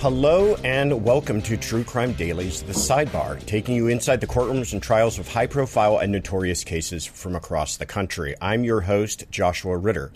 [0.00, 4.82] Hello and welcome to True Crime Daily's The Sidebar, taking you inside the courtrooms and
[4.82, 8.34] trials of high profile and notorious cases from across the country.
[8.40, 10.10] I'm your host, Joshua Ritter.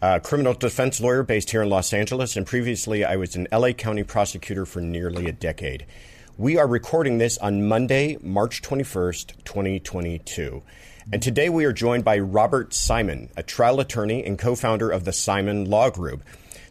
[0.00, 3.72] A criminal defense lawyer based here in Los Angeles, and previously I was an LA
[3.72, 5.84] County prosecutor for nearly a decade.
[6.38, 10.62] We are recording this on Monday, March 21st, 2022.
[11.12, 15.04] And today we are joined by Robert Simon, a trial attorney and co founder of
[15.04, 16.22] the Simon Law Group.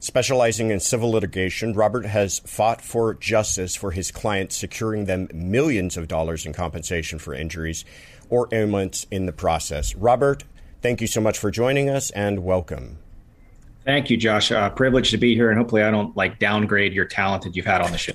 [0.01, 5.97] Specializing in civil litigation, Robert has fought for justice for his clients, securing them millions
[5.97, 7.83] of dollars in compensation for injuries
[8.29, 9.93] or ailments in the process.
[9.95, 10.45] Robert,
[10.81, 12.97] thank you so much for joining us and welcome.
[13.83, 14.53] Thank you, Josh.
[14.53, 17.65] Uh, privileged to be here, and hopefully, I don't like downgrade your talent that you've
[17.65, 18.13] had on the show.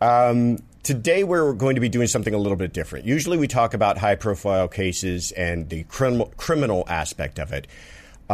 [0.06, 3.06] um, today, we're going to be doing something a little bit different.
[3.06, 7.66] Usually, we talk about high-profile cases and the criminal criminal aspect of it.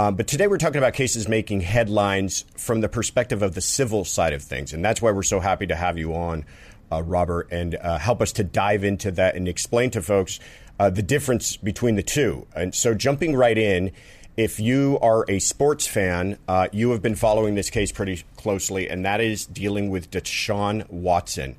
[0.00, 4.06] Um, but today we're talking about cases making headlines from the perspective of the civil
[4.06, 4.72] side of things.
[4.72, 6.46] And that's why we're so happy to have you on,
[6.90, 10.40] uh, Robert, and uh, help us to dive into that and explain to folks
[10.78, 12.46] uh, the difference between the two.
[12.56, 13.92] And so, jumping right in,
[14.38, 18.88] if you are a sports fan, uh, you have been following this case pretty closely,
[18.88, 21.56] and that is dealing with Deshaun Watson.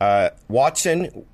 [0.00, 1.26] Uh, Watson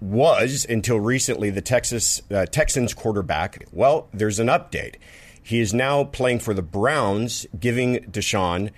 [0.00, 3.66] was until recently the Texas uh, Texans quarterback.
[3.72, 4.94] Well, there's an update.
[5.42, 8.70] He is now playing for the Browns, giving Deshaun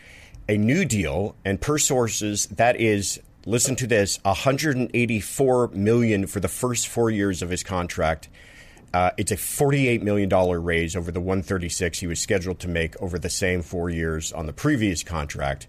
[0.48, 6.48] a new deal, and per sources, that is listen to this 184 million for the
[6.48, 8.28] first four years of his contract
[8.94, 10.30] uh, it's a $48 million
[10.62, 14.46] raise over the 136 he was scheduled to make over the same four years on
[14.46, 15.66] the previous contract.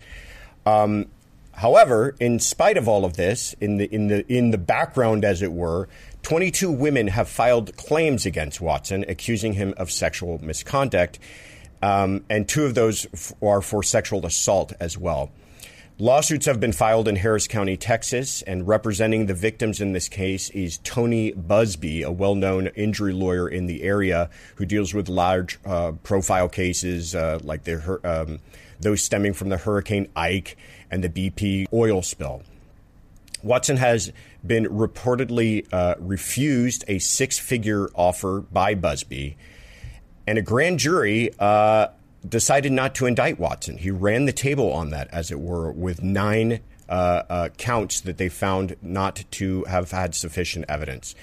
[0.64, 1.08] Um,
[1.54, 5.42] however, in spite of all of this, in the in the in the background, as
[5.42, 5.90] it were,
[6.26, 11.20] 22 women have filed claims against Watson, accusing him of sexual misconduct,
[11.84, 15.30] um, and two of those f- are for sexual assault as well.
[16.00, 20.50] Lawsuits have been filed in Harris County, Texas, and representing the victims in this case
[20.50, 25.60] is Tony Buzbee, a well known injury lawyer in the area who deals with large
[25.64, 28.40] uh, profile cases uh, like the, um,
[28.80, 30.58] those stemming from the Hurricane Ike
[30.90, 32.42] and the BP oil spill.
[33.46, 34.12] Watson has
[34.46, 39.36] been reportedly uh, refused a six figure offer by Buzbee,
[40.26, 41.90] and a grand jury uh,
[42.28, 43.78] decided not to indict Watson.
[43.78, 48.18] He ran the table on that, as it were, with nine uh, uh, counts that
[48.18, 51.14] they found not to have had sufficient evidence.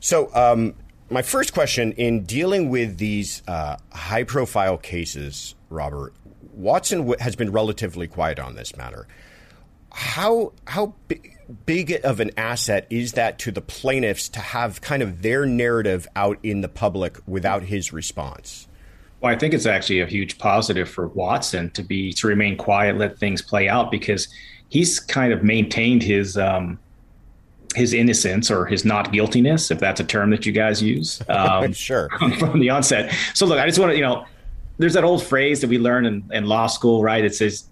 [0.00, 0.74] So, um,
[1.10, 6.14] my first question in dealing with these uh, high profile cases, Robert,
[6.54, 9.06] Watson has been relatively quiet on this matter.
[9.92, 10.94] How, how
[11.50, 16.06] big of an asset is that to the plaintiffs to have kind of their narrative
[16.16, 18.68] out in the public without his response?
[19.20, 22.96] Well, I think it's actually a huge positive for Watson to be to remain quiet,
[22.96, 24.28] let things play out because
[24.70, 26.78] he's kind of maintained his um,
[27.74, 31.22] his innocence or his not guiltiness, if that's a term that you guys use.
[31.30, 32.08] Um, sure.
[32.38, 33.14] From the onset.
[33.34, 34.26] So look, I just want to, you know,
[34.78, 37.24] there's that old phrase that we learn in, in law school, right?
[37.24, 37.69] It says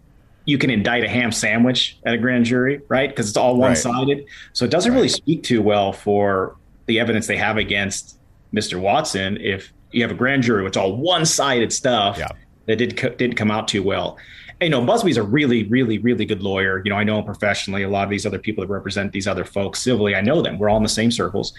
[0.48, 3.10] you can indict a ham sandwich at a grand jury, right?
[3.10, 4.18] Because it's all one sided.
[4.18, 4.26] Right.
[4.54, 4.96] So it doesn't right.
[4.96, 8.18] really speak too well for the evidence they have against
[8.54, 8.80] Mr.
[8.80, 12.28] Watson if you have a grand jury, it's all one sided stuff yeah.
[12.64, 14.16] that did didn't come out too well.
[14.62, 16.80] And, you know, Buzbee's a really, really, really good lawyer.
[16.82, 17.82] You know, I know him professionally.
[17.82, 20.58] A lot of these other people that represent these other folks civilly, I know them.
[20.58, 21.52] We're all in the same circles.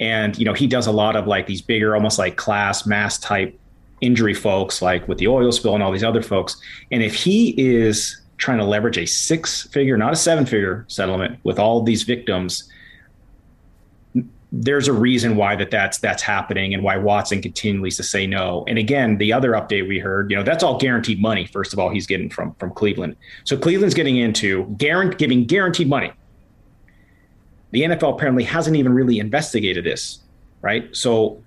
[0.00, 3.18] And, you know, he does a lot of like these bigger, almost like class mass
[3.18, 3.58] type
[4.02, 6.60] injury folks, like with the oil spill and all these other folks.
[6.92, 11.38] And if he is trying to leverage a six figure, not a seven figure settlement
[11.44, 12.68] with all these victims,
[14.52, 18.62] there's a reason why that that's that's happening and why Watson continues to say no.
[18.68, 21.46] And again, the other update we heard, you know, that's all guaranteed money.
[21.46, 23.16] First of all, he's getting from from Cleveland.
[23.44, 26.12] So Cleveland's getting into guarantee, giving guaranteed money.
[27.70, 30.20] The NFL apparently hasn't even really investigated this,
[30.60, 30.94] right?
[30.94, 31.42] So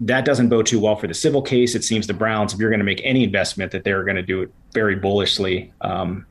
[0.00, 1.74] that doesn't bode too well for the civil case.
[1.74, 4.22] It seems the Browns, if you're going to make any investment, that they're going to
[4.22, 5.72] do it very bullishly.
[5.80, 6.26] Um,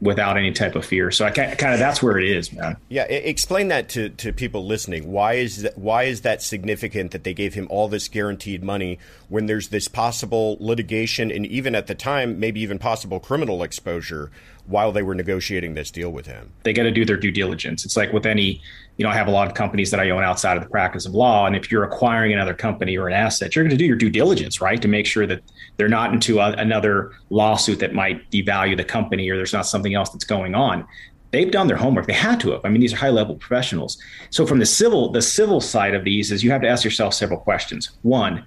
[0.00, 1.10] without any type of fear.
[1.10, 2.76] So I kind of that's where it is, man.
[2.88, 5.10] Yeah, explain that to, to people listening.
[5.10, 8.98] Why is that, why is that significant that they gave him all this guaranteed money
[9.28, 14.30] when there's this possible litigation and even at the time maybe even possible criminal exposure
[14.66, 16.52] while they were negotiating this deal with him?
[16.62, 17.84] They got to do their due diligence.
[17.84, 18.62] It's like with any,
[18.96, 21.06] you know, I have a lot of companies that I own outside of the practice
[21.06, 23.84] of law, and if you're acquiring another company or an asset, you're going to do
[23.84, 25.42] your due diligence, right, to make sure that
[25.80, 29.94] they're not into a, another lawsuit that might devalue the company or there's not something
[29.94, 30.86] else that's going on.
[31.30, 32.06] They've done their homework.
[32.06, 32.64] They had to have.
[32.64, 33.98] I mean, these are high level professionals.
[34.30, 37.14] So from the civil, the civil side of these is you have to ask yourself
[37.14, 37.92] several questions.
[38.02, 38.44] One,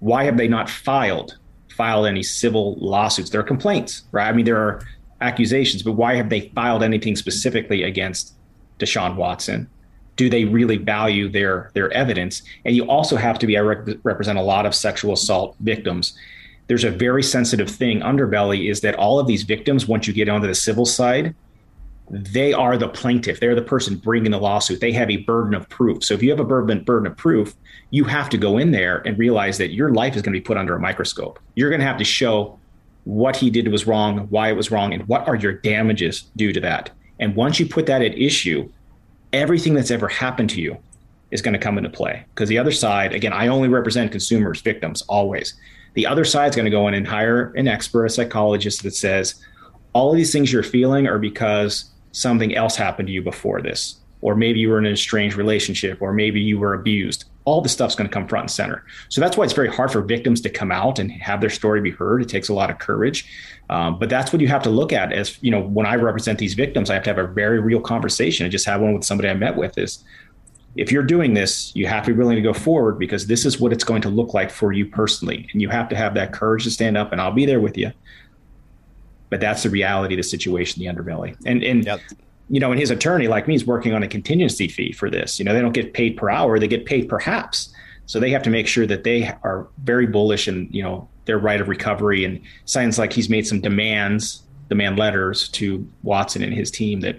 [0.00, 1.38] why have they not filed
[1.72, 3.30] filed any civil lawsuits.
[3.30, 4.28] There are complaints, right?
[4.28, 4.82] I mean, there are
[5.20, 8.34] accusations, but why have they filed anything specifically against
[8.78, 9.68] Deshaun Watson?
[10.16, 12.42] Do they really value their their evidence?
[12.64, 13.56] And you also have to be.
[13.56, 16.16] I rep- represent a lot of sexual assault victims.
[16.72, 20.30] There's a very sensitive thing underbelly is that all of these victims, once you get
[20.30, 21.34] onto the civil side,
[22.08, 23.40] they are the plaintiff.
[23.40, 24.80] They're the person bringing the lawsuit.
[24.80, 26.02] They have a burden of proof.
[26.02, 27.54] So if you have a burden burden of proof,
[27.90, 30.42] you have to go in there and realize that your life is going to be
[30.42, 31.38] put under a microscope.
[31.56, 32.58] You're going to have to show
[33.04, 36.54] what he did was wrong, why it was wrong, and what are your damages due
[36.54, 36.88] to that.
[37.20, 38.72] And once you put that at issue,
[39.34, 40.78] everything that's ever happened to you
[41.32, 42.24] is going to come into play.
[42.34, 45.52] Because the other side, again, I only represent consumers, victims, always.
[45.94, 48.94] The other side is going to go in and hire an expert, a psychologist that
[48.94, 49.34] says,
[49.92, 53.96] all of these things you're feeling are because something else happened to you before this.
[54.22, 57.24] Or maybe you were in a strange relationship, or maybe you were abused.
[57.44, 58.84] All this stuff's going to come front and center.
[59.08, 61.80] So that's why it's very hard for victims to come out and have their story
[61.80, 62.22] be heard.
[62.22, 63.28] It takes a lot of courage.
[63.68, 66.38] Um, but that's what you have to look at as, you know, when I represent
[66.38, 68.46] these victims, I have to have a very real conversation.
[68.46, 70.04] I just had one with somebody I met with is
[70.76, 73.60] if you're doing this, you have to be willing to go forward because this is
[73.60, 75.48] what it's going to look like for you personally.
[75.52, 77.76] And you have to have that courage to stand up and I'll be there with
[77.76, 77.92] you.
[79.28, 81.36] But that's the reality of the situation, the underbelly.
[81.44, 82.00] And, and, yep
[82.52, 85.38] you know, and his attorney, like me, is working on a contingency fee for this.
[85.38, 87.72] You know, they don't get paid per hour; they get paid perhaps.
[88.04, 91.38] So they have to make sure that they are very bullish and you know their
[91.38, 92.26] right of recovery.
[92.26, 97.16] And sounds like he's made some demands, demand letters to Watson and his team that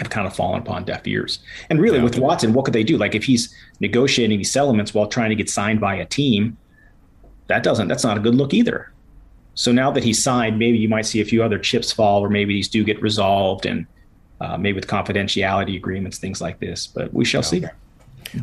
[0.00, 1.38] have kind of fallen upon deaf ears.
[1.70, 2.04] And really, yeah.
[2.04, 2.96] with Watson, what could they do?
[2.96, 6.56] Like if he's negotiating these settlements while trying to get signed by a team,
[7.46, 8.90] that doesn't that's not a good look either.
[9.54, 12.28] So now that he's signed, maybe you might see a few other chips fall, or
[12.28, 13.86] maybe these do get resolved and
[14.40, 16.88] uh, maybe with confidentiality agreements, things like this.
[16.88, 17.64] But we shall see.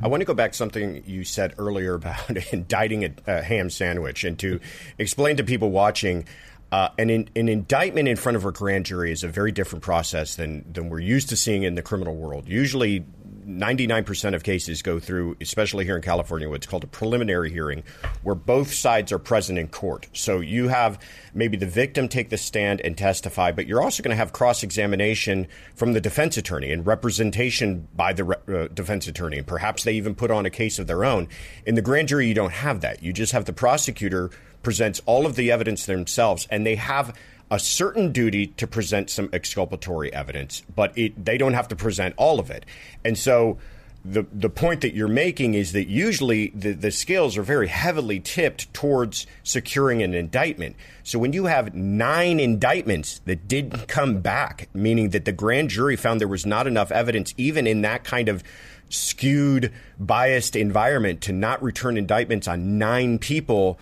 [0.01, 3.69] I want to go back to something you said earlier about indicting a, a ham
[3.69, 4.59] sandwich and to
[4.97, 6.25] explain to people watching.
[6.71, 10.35] Uh, an, an indictment in front of a grand jury is a very different process
[10.35, 12.47] than, than we're used to seeing in the criminal world.
[12.47, 13.05] Usually,
[13.45, 17.83] 99% of cases go through, especially here in California, what's called a preliminary hearing,
[18.23, 20.07] where both sides are present in court.
[20.13, 20.99] So you have
[21.33, 24.63] maybe the victim take the stand and testify, but you're also going to have cross
[24.63, 29.37] examination from the defense attorney and representation by the re- uh, defense attorney.
[29.37, 31.27] And perhaps they even put on a case of their own.
[31.65, 33.03] In the grand jury, you don't have that.
[33.03, 34.31] You just have the prosecutor
[34.63, 37.15] presents all of the evidence themselves, and they have
[37.49, 42.15] a certain duty to present some exculpatory evidence, but it, they don't have to present
[42.17, 42.65] all of it.
[43.03, 43.57] And so
[44.03, 48.19] the the point that you're making is that usually the, the scales are very heavily
[48.19, 50.75] tipped towards securing an indictment.
[51.03, 55.95] So when you have nine indictments that didn't come back, meaning that the grand jury
[55.95, 58.43] found there was not enough evidence, even in that kind of
[58.89, 63.79] skewed, biased environment, to not return indictments on nine people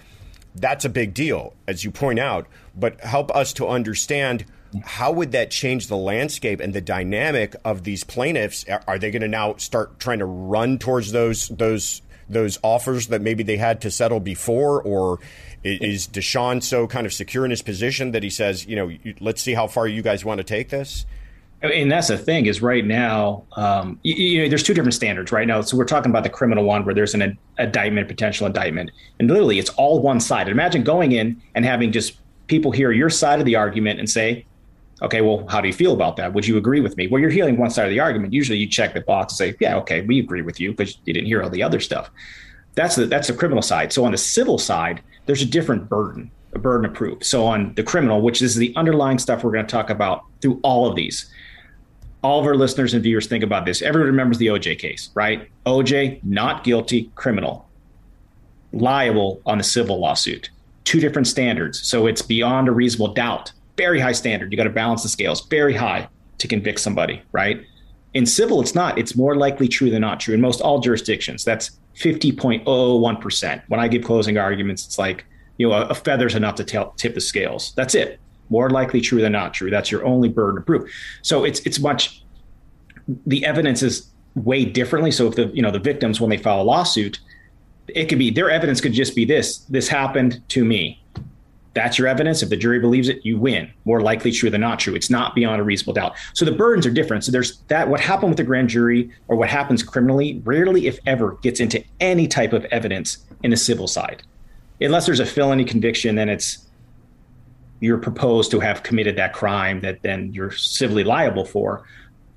[0.59, 2.47] that's a big deal, as you point out.
[2.75, 4.45] But help us to understand
[4.83, 8.65] how would that change the landscape and the dynamic of these plaintiffs?
[8.87, 13.21] Are they going to now start trying to run towards those those those offers that
[13.21, 15.19] maybe they had to settle before, or
[15.63, 19.41] is Deshaun so kind of secure in his position that he says, you know, let's
[19.41, 21.05] see how far you guys want to take this?
[21.61, 25.31] And that's the thing is right now um, you, you, know there's two different standards
[25.31, 25.61] right now.
[25.61, 28.91] So we're talking about the criminal one where there's an indictment potential indictment.
[29.19, 30.47] And literally it's all one side.
[30.47, 34.45] imagine going in and having just people hear your side of the argument and say
[35.01, 36.33] okay well how do you feel about that?
[36.33, 37.07] Would you agree with me?
[37.07, 38.33] Well you're hearing one side of the argument.
[38.33, 41.13] Usually you check the box and say yeah okay we agree with you because you
[41.13, 42.09] didn't hear all the other stuff.
[42.75, 43.91] That's the that's the criminal side.
[43.91, 47.23] So on the civil side there's a different burden a burden of proof.
[47.23, 50.61] So on the criminal which is the underlying stuff we're going to talk about through
[50.63, 51.29] all of these
[52.21, 53.81] all of our listeners and viewers think about this.
[53.81, 55.49] Everyone remembers the OJ case, right?
[55.65, 57.67] OJ, not guilty, criminal,
[58.73, 60.49] liable on the civil lawsuit.
[60.83, 61.81] Two different standards.
[61.81, 63.51] So it's beyond a reasonable doubt.
[63.77, 64.51] Very high standard.
[64.51, 66.09] You got to balance the scales, very high
[66.39, 67.63] to convict somebody, right?
[68.13, 68.97] In civil, it's not.
[68.97, 71.45] It's more likely true than not true in most all jurisdictions.
[71.45, 73.61] That's 50.001%.
[73.67, 75.25] When I give closing arguments, it's like,
[75.57, 77.73] you know, a, a feather's enough to tip the scales.
[77.75, 79.69] That's it more likely true than not true.
[79.69, 80.91] That's your only burden of proof.
[81.21, 82.23] So it's it's much
[83.25, 85.11] the evidence is weighed differently.
[85.11, 87.19] So if the you know the victims when they file a lawsuit,
[87.87, 91.01] it could be their evidence could just be this: this happened to me.
[91.75, 92.41] That's your evidence.
[92.41, 93.71] If the jury believes it, you win.
[93.85, 94.95] More likely true than not true.
[94.95, 96.15] It's not beyond a reasonable doubt.
[96.33, 97.23] So the burdens are different.
[97.23, 97.87] So there's that.
[97.87, 101.83] What happened with the grand jury or what happens criminally rarely, if ever, gets into
[101.99, 104.23] any type of evidence in the civil side,
[104.81, 106.15] unless there's a felony conviction.
[106.15, 106.68] Then it's
[107.79, 111.83] you're proposed to have committed that crime that then you're civilly liable for.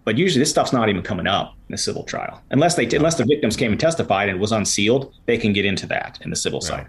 [0.05, 2.43] But usually this stuff's not even coming up in a civil trial.
[2.51, 5.65] Unless they unless the victims came and testified and it was unsealed, they can get
[5.65, 6.89] into that in the civil side.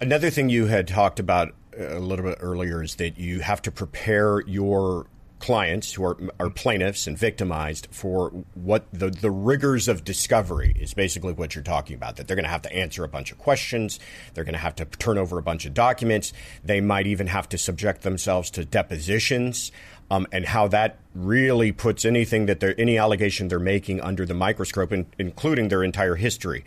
[0.00, 3.70] Another thing you had talked about a little bit earlier is that you have to
[3.70, 5.06] prepare your
[5.38, 10.94] clients who are, are plaintiffs and victimized for what the, the rigors of discovery is
[10.94, 12.16] basically what you're talking about.
[12.16, 14.00] That they're going to have to answer a bunch of questions.
[14.34, 16.32] They're going to have to turn over a bunch of documents.
[16.64, 19.72] They might even have to subject themselves to depositions.
[20.10, 24.32] Um, and how that really puts anything that they're, any allegation they're making under the
[24.32, 26.64] microscope, in, including their entire history.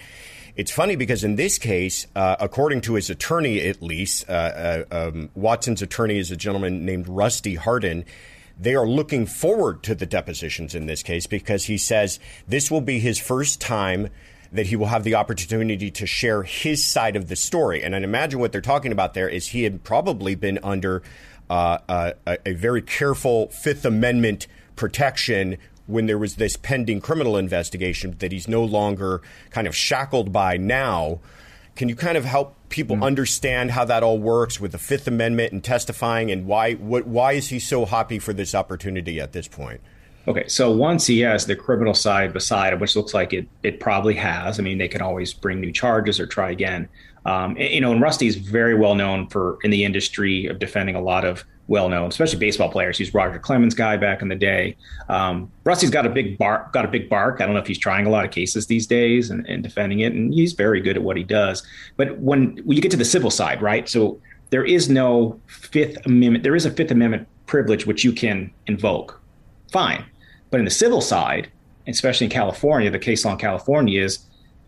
[0.56, 4.84] It's funny because in this case, uh, according to his attorney, at least, uh, uh,
[4.92, 8.06] um, Watson's attorney is a gentleman named Rusty Hardin.
[8.62, 12.82] They are looking forward to the depositions in this case because he says this will
[12.82, 14.10] be his first time
[14.52, 17.82] that he will have the opportunity to share his side of the story.
[17.82, 21.02] And I imagine what they're talking about there is he had probably been under
[21.50, 27.38] uh, uh a, a, very careful Fifth Amendment protection when there was this pending criminal
[27.38, 31.20] investigation that he's no longer kind of shackled by now.
[31.82, 33.06] Can you kind of help people mm-hmm.
[33.06, 37.32] understand how that all works with the Fifth Amendment and testifying, and why what, why
[37.32, 39.82] is he so happy for this opportunity at this point?
[40.28, 43.80] Okay, so once he has the criminal side beside him, which looks like it it
[43.80, 44.60] probably has.
[44.60, 46.88] I mean, they can always bring new charges or try again.
[47.26, 50.94] Um, you know, and Rusty is very well known for in the industry of defending
[50.94, 52.98] a lot of well known, especially baseball players.
[52.98, 54.76] He's Roger Clemens guy back in the day.
[55.08, 57.40] Um, Rusty's got a big bark, got a big bark.
[57.40, 60.02] I don't know if he's trying a lot of cases these days and, and defending
[60.02, 61.66] it, and he's very good at what he does.
[61.96, 63.88] But when, when you get to the civil side, right?
[63.88, 66.44] So there is no Fifth Amendment.
[66.44, 69.22] There is a Fifth Amendment privilege which you can invoke.
[69.72, 70.04] Fine,
[70.50, 71.50] but in the civil side,
[71.88, 74.20] especially in California, the case law in California is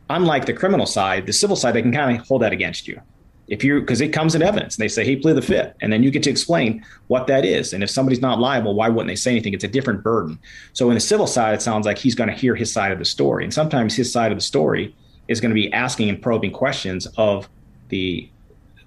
[0.09, 1.25] unlike the criminal side.
[1.25, 3.01] The civil side they can kind of hold that against you
[3.53, 5.93] if you because it comes in evidence and they say he plead the fifth and
[5.93, 7.71] then you get to explain what that is.
[7.71, 9.53] And if somebody's not liable why wouldn't they say anything?
[9.53, 10.39] It's a different burden.
[10.73, 12.97] So in the civil side it sounds like he's going to hear his side of
[12.97, 13.43] the story.
[13.43, 14.95] And sometimes his side of the story
[15.27, 17.47] is going to be asking and probing questions of
[17.89, 18.27] the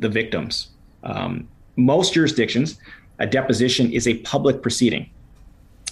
[0.01, 0.71] the victims.
[1.05, 2.79] Um, most jurisdictions
[3.21, 5.09] a deposition is a public proceeding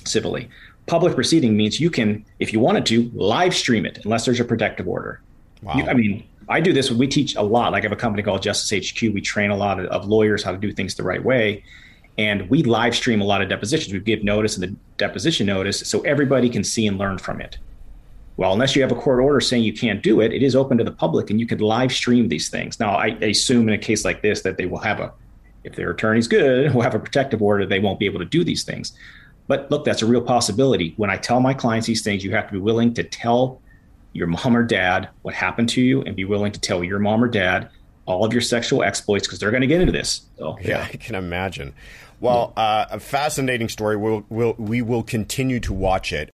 [0.04, 0.50] civilly.
[0.86, 4.44] Public proceeding means you can if you wanted to live stream it unless there's a
[4.44, 5.20] protective order.
[5.62, 5.76] Wow.
[5.76, 6.90] You, i mean I do this.
[6.90, 7.72] We teach a lot.
[7.72, 9.00] Like I have a company called Justice HQ.
[9.02, 11.64] We train a lot of, lawyers how to do things the right way,
[12.18, 13.92] and we live stream a lot of depositions.
[13.92, 17.58] We give notice and the deposition notice so everybody can see and learn from it.
[18.36, 20.76] Well, unless you have a court order saying you can't do it, it is open
[20.78, 22.80] to the public, and you could live stream these things.
[22.80, 25.12] Now, I, I assume in a case like this that they will have a,
[25.62, 27.64] if their attorney's good, will have a protective order.
[27.64, 28.92] They won't be able to do these things.
[29.46, 30.94] But look, that's a real possibility.
[30.96, 33.60] When I tell my clients these things, you have to be willing to tell
[34.14, 37.22] your mom or dad what happened to you and be willing to tell your mom
[37.22, 37.68] or dad
[38.06, 40.22] all of your sexual exploits because they're going to get into this.
[40.38, 40.68] So, yeah.
[40.68, 40.88] yeah.
[40.90, 41.74] I can imagine.
[42.20, 43.96] Well, uh, a fascinating story.
[43.96, 46.30] We'll, we'll, we will continue to watch it.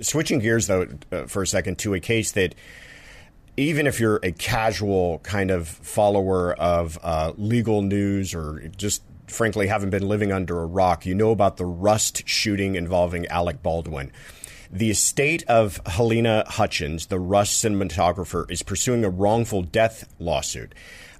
[0.00, 2.54] Switching gears, though, uh, for a second to a case that
[3.56, 9.66] even if you're a casual kind of follower of uh, legal news or just frankly
[9.66, 14.12] haven't been living under a rock, you know about the Rust shooting involving Alec Baldwin.
[14.70, 20.74] The estate of Halyna Hutchins, the Rust cinematographer, is pursuing a wrongful death lawsuit.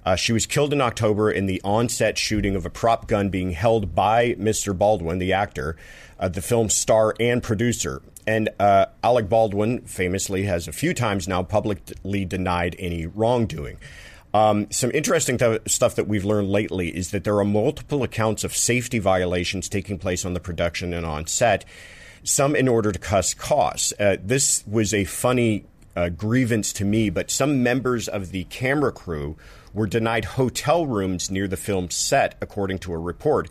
[0.05, 3.51] Uh, she was killed in October in the on-set shooting of a prop gun being
[3.51, 4.77] held by Mr.
[4.77, 5.75] Baldwin, the actor,
[6.19, 8.01] uh, the film's star and producer.
[8.27, 13.77] And uh, Alec Baldwin famously has a few times now publicly denied any wrongdoing.
[14.33, 18.43] Um, some interesting th- stuff that we've learned lately is that there are multiple accounts
[18.43, 21.63] of safety violations taking place on the production and on set
[22.25, 23.93] some in order to cut costs.
[23.99, 25.65] Uh, this was a funny
[25.95, 29.37] uh, grievance to me, but some members of the camera crew
[29.73, 33.47] were denied hotel rooms near the film set, according to a report.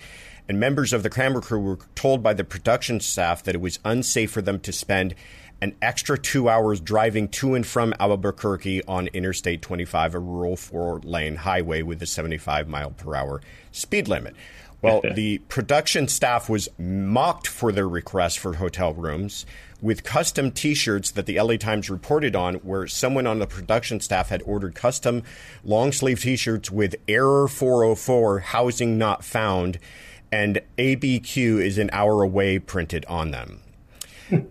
[0.48, 3.78] And members of the camera crew were told by the production staff that it was
[3.84, 5.14] unsafe for them to spend
[5.62, 11.00] an extra two hours driving to and from Albuquerque on Interstate 25, a rural four
[11.00, 13.40] lane highway with a 75 mile per hour
[13.72, 14.34] speed limit.
[14.84, 19.46] Well, the production staff was mocked for their request for hotel rooms
[19.80, 24.00] with custom t shirts that the LA Times reported on, where someone on the production
[24.00, 25.22] staff had ordered custom
[25.64, 29.78] long sleeve t shirts with Error 404, housing not found,
[30.30, 33.63] and ABQ is an hour away printed on them.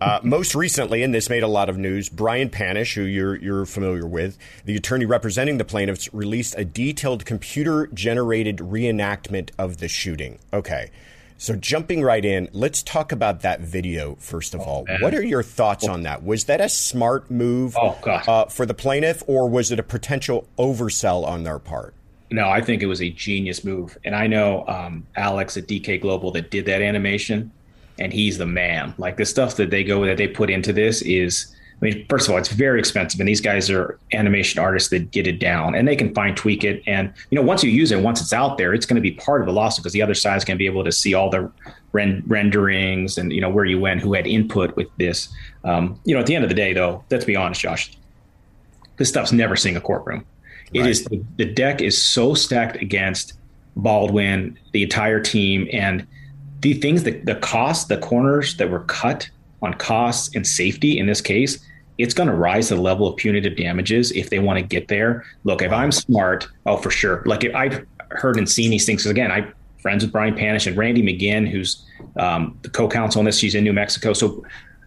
[0.00, 3.66] Uh, most recently, and this made a lot of news, Brian Panish, who you're, you're
[3.66, 9.88] familiar with, the attorney representing the plaintiffs, released a detailed computer generated reenactment of the
[9.88, 10.38] shooting.
[10.52, 10.90] Okay.
[11.36, 14.84] So, jumping right in, let's talk about that video first of oh, all.
[14.84, 15.00] Man.
[15.00, 16.22] What are your thoughts on that?
[16.22, 20.46] Was that a smart move oh, uh, for the plaintiff, or was it a potential
[20.58, 21.94] oversell on their part?
[22.30, 23.98] No, I think it was a genius move.
[24.04, 27.52] And I know um, Alex at DK Global that did that animation
[27.98, 28.94] and he's the man.
[28.98, 32.28] Like the stuff that they go that they put into this is I mean, first
[32.28, 35.74] of all, it's very expensive, and these guys are animation artists that get it down,
[35.74, 36.82] and they can fine tweak it.
[36.86, 39.10] And you know, once you use it, once it's out there, it's going to be
[39.12, 41.14] part of the lawsuit because the other side is going to be able to see
[41.14, 41.50] all the
[41.92, 45.28] ren- renderings and you know where you went, who had input with this.
[45.64, 47.90] Um, you know, at the end of the day, though, let's be honest, Josh,
[48.96, 50.24] this stuff's never seeing a courtroom.
[50.72, 50.90] It right.
[50.90, 53.34] is the deck is so stacked against
[53.76, 56.06] Baldwin, the entire team, and
[56.64, 59.28] the things that the costs, the corners that were cut
[59.60, 61.62] on costs and safety in this case,
[61.98, 64.88] it's going to rise to the level of punitive damages if they want to get
[64.88, 65.26] there.
[65.44, 67.22] Look, if I'm smart, oh for sure.
[67.26, 69.04] Like I've heard and seen these things.
[69.04, 69.52] Again, I'm
[69.82, 71.84] friends with Brian Panish and Randi McGinn, who's
[72.16, 73.38] um, the co-counsel on this.
[73.38, 74.42] She's in New Mexico, so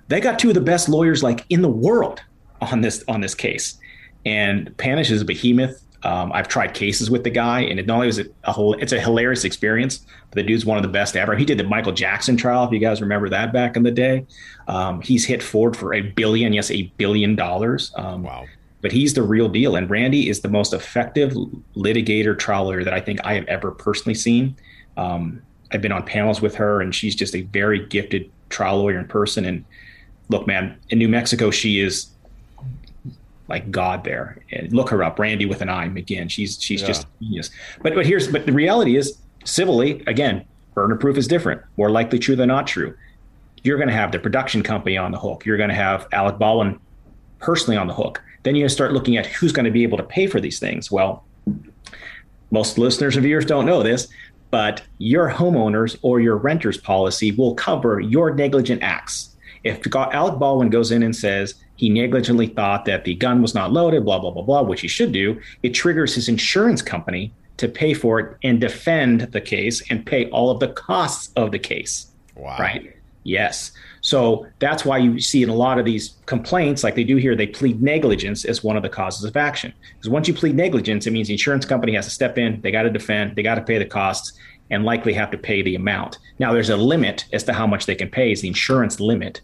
[0.08, 2.24] they got two of the best lawyers like in the world
[2.60, 3.78] on this on this case.
[4.26, 5.80] And Panish is a behemoth.
[6.04, 8.74] Um, I've tried cases with the guy, and it not only was it a whole,
[8.76, 10.06] it's a hilarious experience.
[10.30, 11.36] But the dude's one of the best ever.
[11.36, 14.26] He did the Michael Jackson trial, if you guys remember that back in the day.
[14.68, 17.92] Um, he's hit Ford for a billion, yes, a billion dollars.
[17.96, 18.46] Um, wow.
[18.82, 21.32] But he's the real deal, and Randi is the most effective
[21.76, 24.56] litigator trial lawyer that I think I have ever personally seen.
[24.98, 29.00] Um, I've been on panels with her, and she's just a very gifted trial lawyer
[29.00, 29.46] in person.
[29.46, 29.66] And
[30.30, 32.08] look, man, in New Mexico, she is
[33.48, 34.42] like God there.
[34.52, 36.30] And look her up, Randi with an I, McGinn.
[36.30, 36.88] She's she's yeah.
[36.88, 37.50] just genius.
[37.82, 41.62] But but here's but the reality is civilly again, burner proof is different.
[41.78, 42.96] More likely true than not true.
[43.64, 45.46] You're going to have the production company on the hook.
[45.46, 46.80] You're going to have Alec Baldwin
[47.40, 48.22] personally on the hook.
[48.44, 50.40] Then you're going to start looking at who's going to be able to pay for
[50.40, 50.92] these things.
[50.92, 51.26] Well,
[52.52, 54.08] most listeners and viewers don't know this,
[54.52, 59.36] but your homeowners or your renters policy will cover your negligent acts.
[59.64, 63.72] If Alec Baldwin goes in and says, he negligently thought that the gun was not
[63.72, 65.40] loaded, blah, blah, blah, blah, which he should do.
[65.64, 70.30] It triggers his insurance company to pay for it and defend the case and pay
[70.30, 72.08] all of the costs of the case.
[72.36, 72.58] Wow.
[72.60, 72.94] Right?
[73.24, 73.72] Yes.
[74.02, 77.36] So that's why you see in a lot of these complaints, like they do here,
[77.36, 79.74] they plead negligence as one of the causes of action.
[79.96, 82.72] Because once you plead negligence, it means the insurance company has to step in, they
[82.72, 84.34] got to defend, they got to pay the costs,
[84.70, 86.20] and likely have to pay the amount.
[86.40, 89.42] Now, there's a limit as to how much they can pay, is the insurance limit.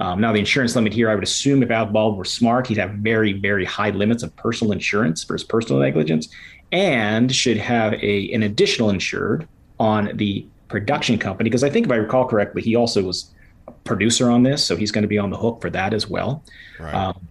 [0.00, 2.78] Um, now, the insurance limit here, I would assume if Alec Baldwin were smart, he'd
[2.78, 6.28] have very, very high limits of personal insurance for his personal negligence
[6.72, 9.46] and should have a an additional insured
[9.78, 11.50] on the production company.
[11.50, 13.30] Because I think if I recall correctly, he also was
[13.68, 16.08] a producer on this, so he's going to be on the hook for that as
[16.08, 16.42] well.
[16.78, 16.94] Right.
[16.94, 17.28] Um,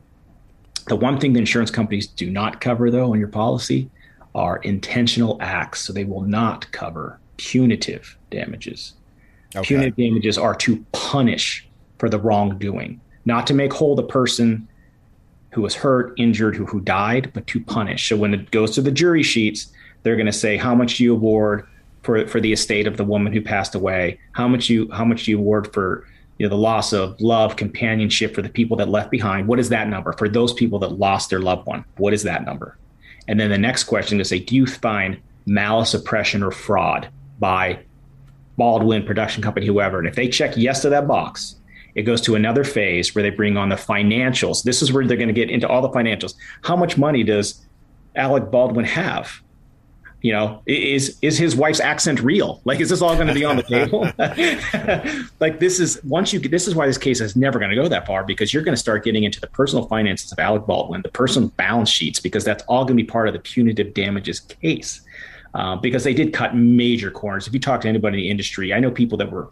[0.88, 3.90] the one thing the insurance companies do not cover, though, on your policy
[4.36, 5.82] are intentional acts.
[5.82, 8.94] So they will not cover punitive damages.
[9.56, 9.66] Okay.
[9.66, 11.69] Punitive damages are to punish
[12.00, 14.68] for the wrongdoing, not to make whole the person
[15.52, 18.10] who was hurt, injured, who, who died, but to punish.
[18.10, 19.72] So when it goes to the jury sheets,
[20.04, 21.68] they're going to say how much do you award
[22.04, 25.26] for for the estate of the woman who passed away, how much you how much
[25.26, 26.08] do you award for
[26.38, 29.48] you know the loss of love, companionship for the people that left behind.
[29.48, 31.84] What is that number for those people that lost their loved one?
[31.98, 32.78] What is that number?
[33.28, 37.10] And then the next question is say, do you find malice, oppression, or fraud
[37.40, 37.80] by
[38.58, 40.00] Baldwin production company, whoever?
[40.00, 41.56] And if they check yes to that box,
[41.96, 44.64] it goes to another phase where they bring on the financials.
[44.64, 46.36] This is where they're going to get into all the financials.
[46.64, 47.66] How much money does
[48.16, 49.42] Alec Baldwin have?
[50.22, 52.62] You know, is is his wife's accent real?
[52.66, 54.02] Like, is this all going to be on the table?
[55.40, 57.88] like, this is once you this is why this case is never going to go
[57.88, 61.02] that far because you're going to start getting into the personal finances of Alec Baldwin,
[61.04, 64.42] the personal balance sheets, because that's all going to be part of the punitive damages
[64.42, 65.02] case.
[65.56, 67.48] Uh, because they did cut major corners.
[67.48, 69.50] If you talk to anybody in the industry, I know people that were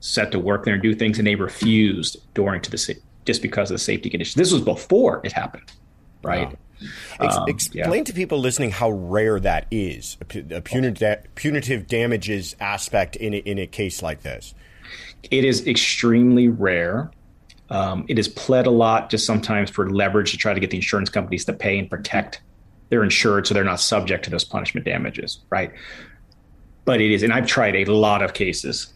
[0.00, 3.70] set to work there and do things, and they refused during to the just because
[3.70, 4.36] of the safety conditions.
[4.36, 5.70] This was before it happened,
[6.22, 6.48] right?
[6.48, 6.56] Wow.
[7.20, 8.04] Ex- um, explain yeah.
[8.04, 13.58] to people listening how rare that is, a, punitive, punitive damages aspect in a, in
[13.58, 14.54] a case like this.
[15.30, 17.10] It is extremely rare.
[17.70, 20.76] Um, it is pled a lot, just sometimes for leverage to try to get the
[20.76, 22.42] insurance companies to pay and protect
[22.90, 25.72] their insured so they're not subject to those punishment damages, right?
[26.84, 28.92] But it is, and I've tried a lot of cases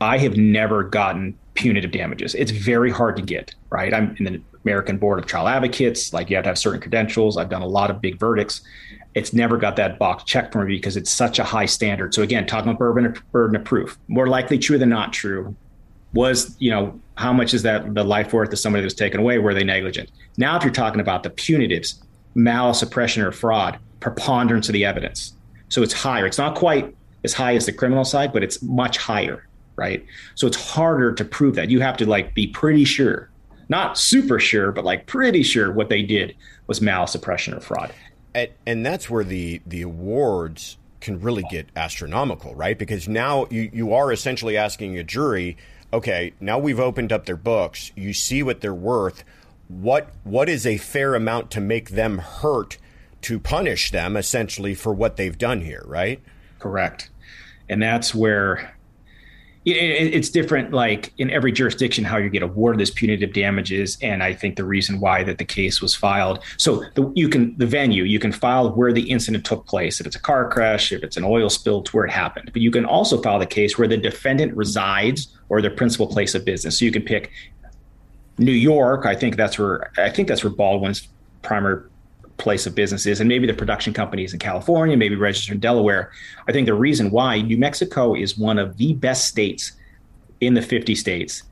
[0.00, 2.34] I have never gotten punitive damages.
[2.34, 3.92] It's very hard to get, right?
[3.92, 6.12] I'm in the American Board of Trial Advocates.
[6.12, 7.36] Like you have to have certain credentials.
[7.36, 8.62] I've done a lot of big verdicts.
[9.14, 12.14] It's never got that box checked for me because it's such a high standard.
[12.14, 15.54] So again, talking about burden of, burden of proof, more likely true than not true.
[16.12, 19.20] Was you know how much is that the life worth of somebody that was taken
[19.20, 19.38] away?
[19.38, 20.10] Were they negligent?
[20.38, 22.02] Now, if you're talking about the punitives,
[22.34, 25.34] malice, oppression, or fraud, preponderance of the evidence.
[25.68, 26.26] So it's higher.
[26.26, 29.46] It's not quite as high as the criminal side, but it's much higher
[29.80, 30.04] right?
[30.34, 31.70] So it's harder to prove that.
[31.70, 33.30] You have to like be pretty sure,
[33.68, 37.92] not super sure, but like pretty sure what they did was malice, oppression, or fraud.
[38.34, 42.78] And, and that's where the the awards can really get astronomical, right?
[42.78, 45.56] Because now you, you are essentially asking a jury,
[45.92, 49.24] okay, now we've opened up their books, you see what they're worth.
[49.70, 52.76] what what is a fair amount to make them hurt
[53.22, 56.20] to punish them essentially for what they've done here, right?
[56.58, 57.10] Correct.
[57.68, 58.74] And that's where
[59.66, 64.32] it's different like in every jurisdiction how you get awarded this punitive damages and i
[64.32, 66.42] think the reason why that the case was filed.
[66.56, 70.06] So the, you can the venue you can file where the incident took place if
[70.06, 72.50] it's a car crash if it's an oil spill to where it happened.
[72.52, 76.34] But you can also file the case where the defendant resides or their principal place
[76.34, 76.78] of business.
[76.78, 77.30] So you can pick
[78.38, 81.08] new york i think that's where i think that's where baldwin's
[81.42, 81.82] primary
[82.40, 86.10] place of businesses and maybe the production companies in California, maybe registered in Delaware.
[86.48, 89.72] I think the reason why New Mexico is one of the best states
[90.40, 91.44] in the 50 states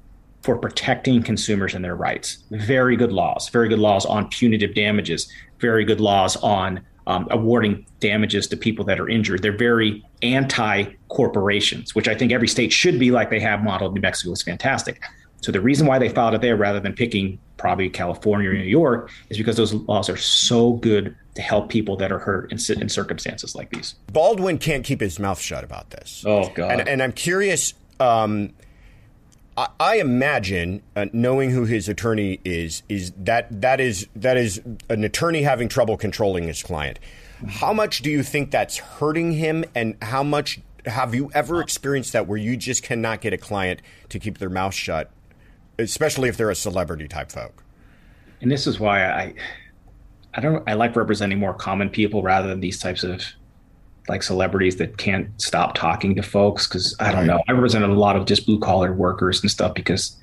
[0.43, 2.39] for protecting consumers and their rights.
[2.51, 7.87] Very good laws, very good laws on punitive damages, very good laws on um, awarding
[8.01, 9.43] damages to people that are injured.
[9.43, 13.95] They're very anti corporations, which I think every state should be like they have modeled.
[13.95, 15.03] New Mexico is fantastic.
[15.41, 18.61] So the reason why they filed it there rather than picking probably California or New
[18.61, 22.59] York is because those laws are so good to help people that are hurt in,
[22.81, 23.95] in circumstances like these.
[24.13, 26.25] Baldwin can't keep his mouth shut about this.
[26.27, 26.73] Oh God!
[26.73, 27.75] And, and I'm curious.
[28.01, 28.55] Um,
[29.57, 34.61] I, I, imagine, uh, knowing who his attorney is, is that that is that is
[34.89, 36.99] an attorney having trouble controlling his client.
[37.47, 42.13] How much do you think that's hurting him, and how much have you ever experienced
[42.15, 45.11] that where you just cannot get a client to keep their mouth shut
[45.79, 47.63] especially if they're a celebrity type folk.
[48.41, 49.35] And this is why I,
[50.35, 53.23] I don't, I like representing more common people rather than these types of
[54.09, 56.67] like celebrities that can't stop talking to folks.
[56.67, 57.43] Cause I don't know.
[57.49, 60.17] I represented a lot of just blue collar workers and stuff because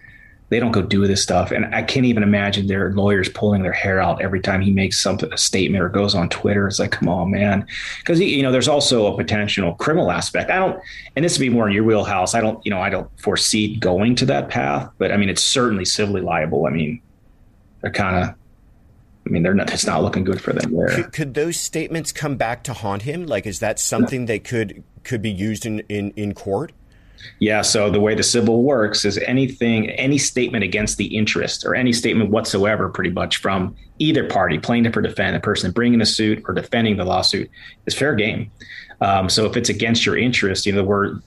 [0.50, 1.52] they don't go do this stuff.
[1.52, 5.02] And I can't even imagine their lawyers pulling their hair out every time he makes
[5.02, 6.68] something, a statement or goes on Twitter.
[6.68, 7.66] It's like, come on, man.
[8.04, 10.52] Cause you know, there's also a potential criminal aspect.
[10.52, 10.80] I don't,
[11.16, 12.36] and this would be more in your wheelhouse.
[12.36, 15.44] I don't, you know, I don't foresee going to that path, but I mean, it's
[15.44, 16.68] certainly civilly liable.
[16.68, 17.02] I mean,
[17.82, 18.36] they're kind of,
[19.26, 20.90] I mean, they're not, it's not looking good for them there.
[20.90, 23.26] Could, could those statements come back to haunt him?
[23.26, 26.72] Like, is that something that could, could be used in, in, in court?
[27.40, 27.62] Yeah.
[27.62, 31.94] So the way the civil works is anything, any statement against the interest or any
[31.94, 36.54] statement whatsoever, pretty much from either party, plaintiff or defendant, person bringing the suit or
[36.54, 37.50] defending the lawsuit,
[37.86, 38.52] is fair game.
[39.02, 41.22] Um, so if it's against your interest, you know, the word,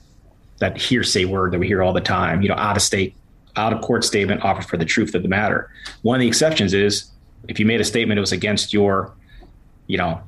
[0.59, 3.15] that hearsay word that we hear all the time, you know, out of state,
[3.55, 5.71] out of court statement offered for the truth of the matter.
[6.01, 7.11] One of the exceptions is
[7.47, 9.13] if you made a statement it was against your,
[9.87, 10.21] you know,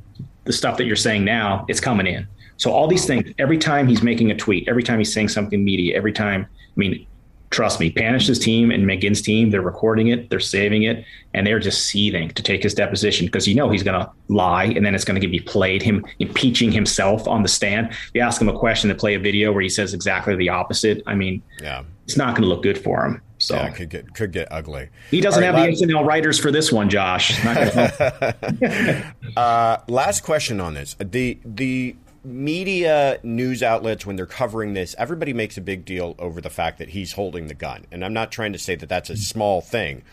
[0.46, 2.28] the stuff that you're saying now, it's coming in.
[2.62, 5.64] So all these things, every time he's making a tweet, every time he's saying something
[5.64, 7.08] media, every time, I mean,
[7.50, 11.58] trust me, Panish's team and McGinn's team, they're recording it, they're saving it, and they're
[11.58, 14.94] just seething to take his deposition because you know he's going to lie and then
[14.94, 17.96] it's going to be played, him impeaching himself on the stand.
[18.14, 21.02] You ask him a question to play a video where he says exactly the opposite.
[21.08, 23.24] I mean, yeah, it's not going to look good for him.
[23.40, 24.90] So yeah, could get could get ugly.
[25.10, 27.44] He doesn't right, have last, the SNL writers for this one, Josh.
[29.36, 35.34] uh, last question on this: the the media news outlets when they're covering this everybody
[35.34, 37.86] makes a big deal over the fact that he's holding the gun.
[37.92, 40.04] And i'm not trying to say that that's a small thing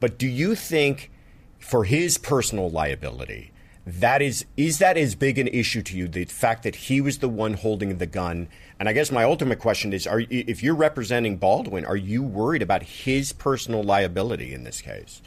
[0.00, 1.10] but do you think
[1.60, 3.52] for his personal liability
[3.86, 7.18] that is is that as big an issue to you the fact that he was
[7.18, 8.48] the one holding the gun?
[8.80, 12.62] And i guess my ultimate question is are if you're representing baldwin are you worried
[12.62, 15.22] about his personal liability in this case?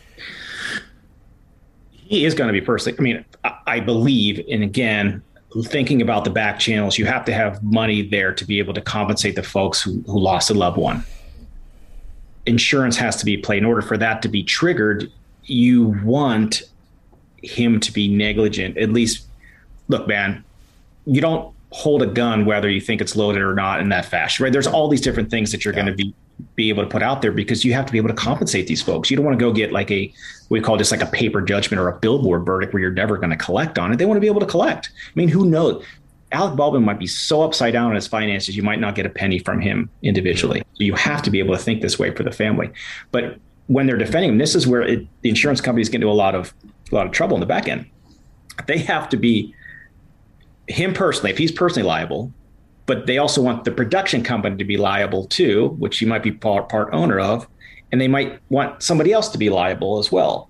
[1.91, 3.25] He is going to be personally i mean
[3.67, 5.23] i believe and again
[5.63, 8.81] thinking about the back channels, you have to have money there to be able to
[8.81, 11.03] compensate the folks who, who lost a loved one.
[12.45, 13.59] Insurance has to be played.
[13.59, 15.11] In order for that to be triggered,
[15.43, 16.63] you want
[17.41, 18.77] him to be negligent.
[18.77, 19.25] At least,
[19.87, 20.43] look, man,
[21.05, 24.43] you don't hold a gun whether you think it's loaded or not in that fashion,
[24.43, 24.53] right?
[24.53, 25.83] There's all these different things that you're yeah.
[25.83, 26.13] going to be
[26.55, 28.81] be able to put out there because you have to be able to compensate these
[28.81, 29.09] folks.
[29.09, 30.13] You don't want to go get like a
[30.49, 33.31] we call just like a paper judgment or a billboard verdict where you're never going
[33.31, 33.97] to collect on it.
[33.97, 34.91] They want to be able to collect.
[35.07, 35.83] I mean, who knows?
[36.31, 39.09] Alec Baldwin might be so upside down on his finances, you might not get a
[39.09, 40.63] penny from him individually.
[40.73, 42.69] So you have to be able to think this way for the family.
[43.11, 46.11] But when they're defending him, this is where it, the insurance companies get into a
[46.11, 46.53] lot of
[46.91, 47.89] a lot of trouble in the back end.
[48.67, 49.55] They have to be
[50.67, 51.31] him personally.
[51.31, 52.31] If he's personally liable,
[52.85, 56.31] but they also want the production company to be liable too, which you might be
[56.31, 57.47] part, part owner of,
[57.91, 60.49] and they might want somebody else to be liable as well.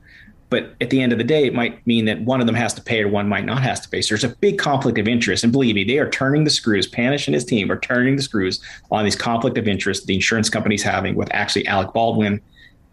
[0.49, 2.73] But at the end of the day, it might mean that one of them has
[2.75, 4.01] to pay or one might not has to pay.
[4.01, 5.43] So there's a big conflict of interest.
[5.43, 6.87] And believe me, they are turning the screws.
[6.87, 10.49] Panish and his team are turning the screws on these conflict of interest the insurance
[10.49, 12.39] company's having with actually Alec Baldwin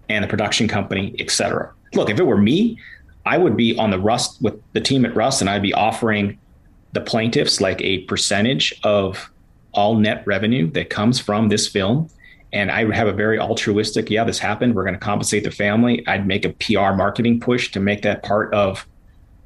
[0.09, 1.71] and the production company, et cetera.
[1.95, 2.79] Look, if it were me,
[3.27, 6.39] I would be on the Rust with the team at Rust and I'd be offering
[6.93, 9.31] the plaintiffs like a percentage of
[9.73, 12.09] all net revenue that comes from this film
[12.53, 14.75] And I have a very altruistic, yeah, this happened.
[14.75, 16.07] We're going to compensate the family.
[16.07, 18.87] I'd make a PR marketing push to make that part of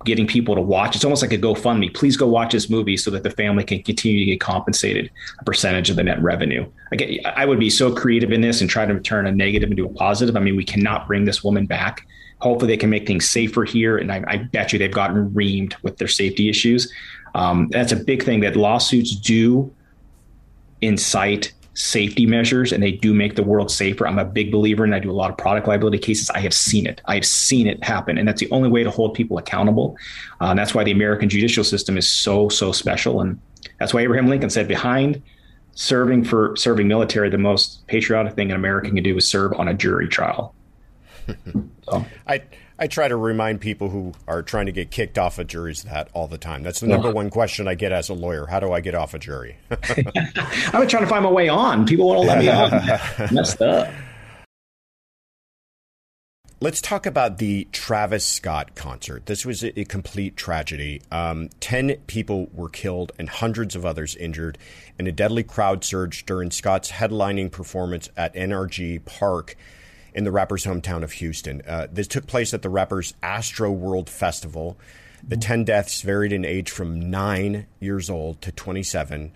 [0.05, 0.95] getting people to watch.
[0.97, 1.95] It's almost like a GoFundMe.
[1.95, 5.45] Please go watch this movie so that the family can continue to get compensated a
[5.45, 6.67] percentage of the net revenue.
[6.93, 9.71] I, get, I would be so creative in this and try to turn a negative
[9.71, 10.37] into a positive.
[10.37, 12.07] I mean, we cannot bring this woman back.
[12.39, 13.99] Hopefully, they can make things safer here.
[13.99, 16.93] And I, I bet you they've gotten reamed with their safety issues.
[17.35, 19.73] Um, that's a big thing that lawsuits do
[20.81, 24.07] incite safety measures and they do make the world safer.
[24.07, 26.31] I'm a big believer and I do a lot of product liability cases.
[26.31, 27.03] I have seen it.
[27.05, 28.17] I have seen it happen.
[28.17, 29.97] And that's the only way to hold people accountable.
[30.41, 33.21] Uh, and that's why the American judicial system is so, so special.
[33.21, 33.39] And
[33.79, 35.23] that's why Abraham Lincoln said behind
[35.75, 39.69] serving for serving military, the most patriotic thing an American can do is serve on
[39.69, 40.55] a jury trial.
[41.85, 42.05] so.
[42.27, 42.43] I
[42.79, 46.09] I try to remind people who are trying to get kicked off of juries that
[46.13, 46.63] all the time.
[46.63, 48.47] That's the number one question I get as a lawyer.
[48.47, 49.57] How do I get off a jury?
[49.71, 51.87] I've been trying to find my way on.
[51.87, 52.71] People won't let me on.
[53.35, 53.91] Messed up.
[56.61, 59.27] Let's talk about the Travis Scott concert.
[59.27, 61.03] This was a, a complete tragedy.
[61.11, 64.57] Um, Ten people were killed and hundreds of others injured,
[64.99, 69.55] and a deadly crowd surge during Scott's headlining performance at NRG Park
[70.17, 71.63] in the rapper's hometown of Houston.
[71.69, 74.79] Uh, this took place at the rapper's Astroworld Festival.
[75.23, 79.31] The 10 deaths varied in age from 9 years old to 27.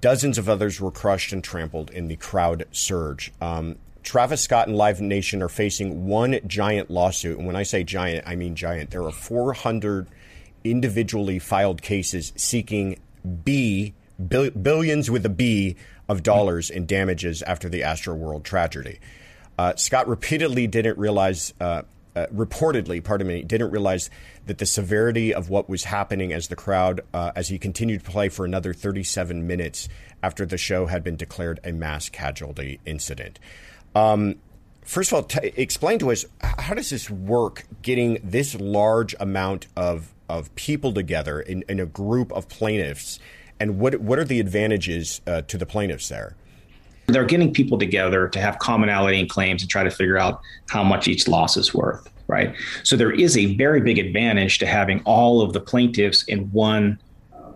[0.00, 3.32] Dozens of others were crushed and trampled in the crowd surge.
[3.40, 7.36] Um, Travis Scott and Live Nation are facing one giant lawsuit.
[7.36, 8.90] And when I say giant, I mean giant.
[8.90, 10.08] There are 400
[10.64, 12.98] individually filed cases seeking
[13.44, 13.92] B,
[14.28, 15.76] billions with a B,
[16.08, 19.00] of dollars in damages after the Astroworld tragedy.
[19.58, 21.82] Uh, Scott repeatedly didn't realize, uh,
[22.16, 24.10] uh, reportedly, pardon me, didn't realize
[24.46, 28.10] that the severity of what was happening as the crowd, uh, as he continued to
[28.10, 29.88] play for another 37 minutes
[30.22, 33.38] after the show had been declared a mass casualty incident.
[33.94, 34.36] Um,
[34.82, 37.64] first of all, t- explain to us how does this work?
[37.82, 43.18] Getting this large amount of of people together in, in a group of plaintiffs,
[43.60, 46.34] and what what are the advantages uh, to the plaintiffs there?
[47.06, 50.82] They're getting people together to have commonality in claims and try to figure out how
[50.82, 52.54] much each loss is worth, right?
[52.82, 56.98] So there is a very big advantage to having all of the plaintiffs in one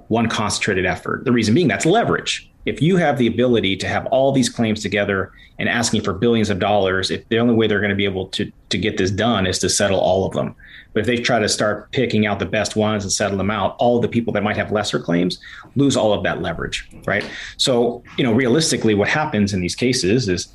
[0.08, 1.24] one concentrated effort.
[1.24, 2.50] The reason being that's leverage.
[2.64, 6.50] If you have the ability to have all these claims together and asking for billions
[6.50, 9.10] of dollars, if the only way they're going to be able to to get this
[9.10, 10.54] done is to settle all of them.
[10.98, 13.76] But if they try to start picking out the best ones and settle them out,
[13.78, 15.38] all the people that might have lesser claims
[15.76, 17.24] lose all of that leverage, right?
[17.56, 20.52] So, you know, realistically, what happens in these cases is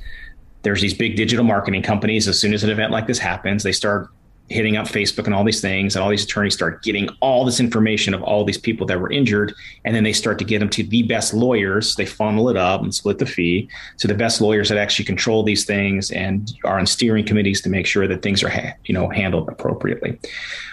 [0.60, 2.28] there's these big digital marketing companies.
[2.28, 4.10] As soon as an event like this happens, they start
[4.50, 7.60] hitting up Facebook and all these things, and all these attorneys start getting all this
[7.60, 9.54] information of all these people that were injured,
[9.84, 11.96] and then they start to get them to the best lawyers.
[11.96, 15.42] They funnel it up and split the fee to the best lawyers that actually control
[15.42, 18.94] these things and are on steering committees to make sure that things are ha- you
[18.94, 20.18] know handled appropriately.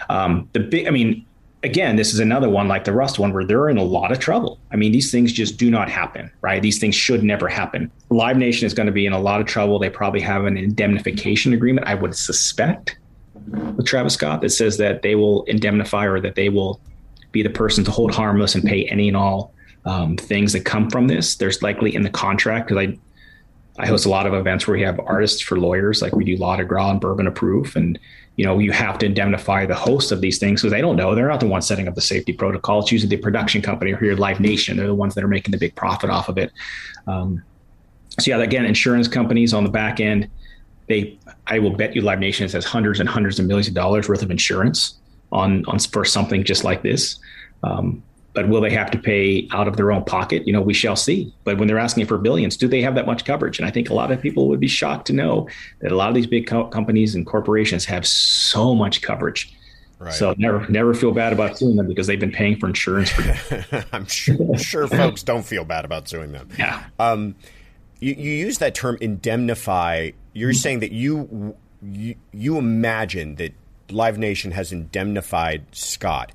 [0.08, 1.26] Um, the big, I mean.
[1.64, 4.18] Again, this is another one like the Rust one where they're in a lot of
[4.18, 4.58] trouble.
[4.72, 6.60] I mean, these things just do not happen, right?
[6.60, 7.88] These things should never happen.
[8.10, 9.78] Live Nation is going to be in a lot of trouble.
[9.78, 12.96] They probably have an indemnification agreement, I would suspect
[13.46, 16.80] with Travis Scott that says that they will indemnify or that they will
[17.32, 19.52] be the person to hold harmless and pay any and all
[19.84, 21.36] um, things that come from this.
[21.36, 22.98] There's likely in the contract because I
[23.78, 26.36] I host a lot of events where we have artists for lawyers, like we do
[26.36, 27.98] Law de Gras and Bourbon of Proof, and
[28.36, 31.14] you know you have to indemnify the host of these things because they don't know
[31.14, 32.80] they're not the ones setting up the safety protocol.
[32.80, 34.76] It's usually the production company or your Live Nation.
[34.76, 36.52] They're the ones that are making the big profit off of it.
[37.06, 37.42] Um,
[38.20, 40.28] so yeah, again, insurance companies on the back end
[40.88, 44.08] they I will bet you Live Nation has hundreds and hundreds of millions of dollars
[44.08, 44.94] worth of insurance
[45.32, 47.18] on on for something just like this.
[47.62, 48.02] Um,
[48.34, 50.46] but will they have to pay out of their own pocket?
[50.46, 51.32] You know, we shall see.
[51.44, 53.58] But when they're asking for billions, do they have that much coverage?
[53.58, 55.48] And I think a lot of people would be shocked to know
[55.80, 59.54] that a lot of these big co- companies and corporations have so much coverage.
[59.98, 60.14] Right.
[60.14, 63.84] So never never feel bad about suing them because they've been paying for insurance for.
[63.92, 66.48] I'm sure sure folks don't feel bad about suing them.
[66.58, 66.82] Yeah.
[66.98, 67.36] Um,
[68.02, 70.10] you, you use that term indemnify.
[70.32, 73.54] You're saying that you, you you imagine that
[73.90, 76.32] Live Nation has indemnified Scott.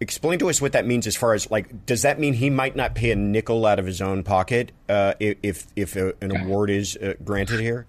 [0.00, 1.06] Explain to us what that means.
[1.06, 3.84] As far as like, does that mean he might not pay a nickel out of
[3.84, 7.86] his own pocket uh, if if a, an award is uh, granted here?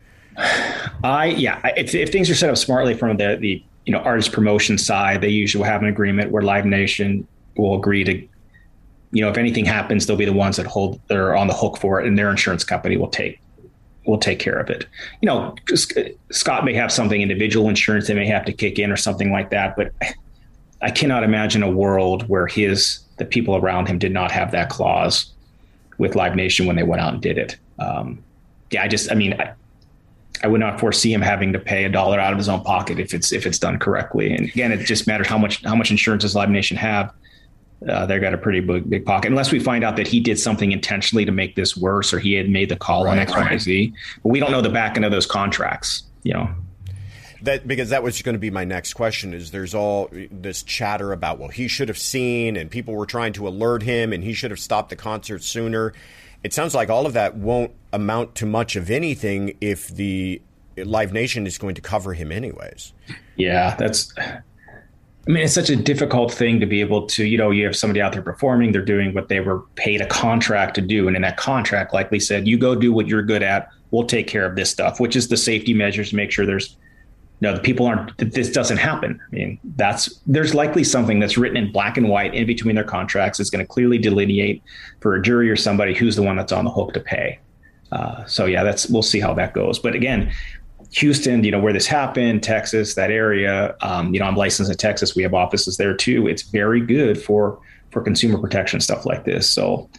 [1.03, 4.33] I yeah, if, if things are set up smartly from the the you know artist
[4.33, 8.27] promotion side, they usually have an agreement where Live Nation will agree to
[9.11, 11.77] you know, if anything happens, they'll be the ones that hold they're on the hook
[11.77, 13.39] for it, and their insurance company will take
[14.05, 14.85] will take care of it.
[15.21, 15.55] You know,
[16.31, 19.49] Scott may have something individual insurance they may have to kick in or something like
[19.51, 19.93] that, but
[20.81, 24.69] I cannot imagine a world where his the people around him did not have that
[24.69, 25.31] clause
[25.97, 27.57] with Live Nation when they went out and did it.
[27.77, 28.23] Um,
[28.71, 29.53] yeah, I just, I mean, I,
[30.41, 32.97] I would not foresee him having to pay a dollar out of his own pocket
[32.97, 34.33] if it's if it's done correctly.
[34.33, 37.11] And again, it just matters how much how much insurance does Live Nation have.
[37.87, 40.37] Uh, they've got a pretty big, big pocket, unless we find out that he did
[40.37, 43.31] something intentionally to make this worse, or he had made the call right, on X,
[43.31, 43.93] Y, Z.
[44.21, 46.03] But we don't know the back end of those contracts.
[46.23, 46.49] You know,
[47.43, 49.33] that because that was going to be my next question.
[49.33, 53.33] Is there's all this chatter about well, he should have seen, and people were trying
[53.33, 55.93] to alert him, and he should have stopped the concert sooner
[56.43, 60.41] it sounds like all of that won't amount to much of anything if the
[60.77, 62.93] Live Nation is going to cover him anyways.
[63.35, 64.13] Yeah, that's.
[65.27, 67.75] I mean, it's such a difficult thing to be able to, you know, you have
[67.75, 71.08] somebody out there performing, they're doing what they were paid a contract to do.
[71.08, 74.05] And in that contract like likely said, you go do what you're good at, we'll
[74.05, 76.77] take care of this stuff, which is the safety measures to make sure there's
[77.41, 78.17] no, the people aren't.
[78.17, 79.19] This doesn't happen.
[79.32, 82.84] I mean, that's there's likely something that's written in black and white in between their
[82.84, 84.62] contracts that's going to clearly delineate
[84.99, 87.39] for a jury or somebody who's the one that's on the hook to pay.
[87.93, 89.79] Uh, so yeah, that's we'll see how that goes.
[89.79, 90.32] But again,
[90.91, 93.75] Houston, you know where this happened, Texas, that area.
[93.82, 95.15] Um, you know, I'm licensed in Texas.
[95.15, 96.28] We have offices there too.
[96.28, 97.60] It's very good for
[97.91, 99.49] for consumer protection stuff like this.
[99.49, 99.89] So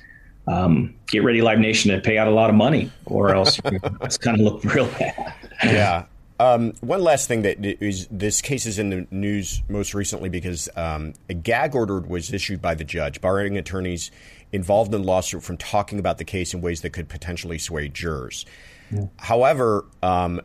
[0.46, 4.18] um, get ready, Live Nation, to pay out a lot of money, or else it's
[4.18, 5.35] kind of look real bad.
[5.62, 6.05] Yeah.
[6.40, 10.70] Um, one last thing that is this case is in the news most recently because
[10.74, 14.11] um, a gag order was issued by the judge, barring attorneys
[14.50, 17.88] involved in the lawsuit from talking about the case in ways that could potentially sway
[17.88, 18.46] jurors.
[18.90, 19.05] Yeah.
[19.18, 20.40] However, um,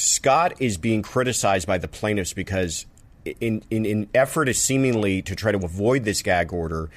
[0.00, 2.86] Scott is being criticized by the plaintiffs because,
[3.24, 6.88] in in in effort is seemingly to try to avoid this gag order,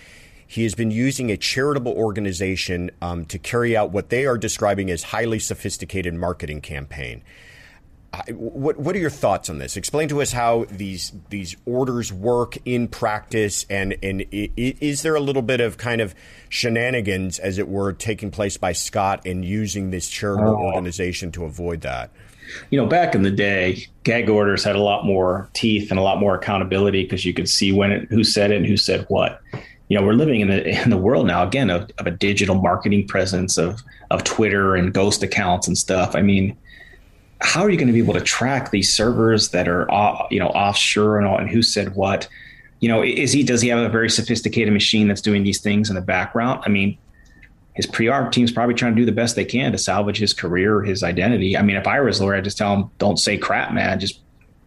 [0.48, 4.90] he has been using a charitable organization um, to carry out what they are describing
[4.90, 7.24] as highly sophisticated marketing campaign
[8.30, 9.76] what what are your thoughts on this?
[9.76, 15.20] Explain to us how these these orders work in practice, and and is there a
[15.20, 16.14] little bit of kind of
[16.48, 20.74] shenanigans, as it were, taking place by Scott in using this charitable oh.
[20.74, 22.12] organization to avoid that?
[22.70, 26.04] You know, back in the day, gag orders had a lot more teeth and a
[26.04, 29.06] lot more accountability because you could see when it, who said it and who said
[29.10, 29.42] what.
[29.90, 32.56] You know, we're living in the in the world now again of, of a digital
[32.56, 36.16] marketing presence of of Twitter and ghost accounts and stuff.
[36.16, 36.58] I mean
[37.44, 40.40] how are you going to be able to track these servers that are off, you
[40.40, 42.28] know offshore and all and who said what
[42.80, 45.90] you know is he does he have a very sophisticated machine that's doing these things
[45.90, 46.98] in the background i mean
[47.74, 50.82] his pre-art team's probably trying to do the best they can to salvage his career
[50.82, 53.74] his identity i mean if i was lawyer i'd just tell him don't say crap
[53.74, 54.20] man just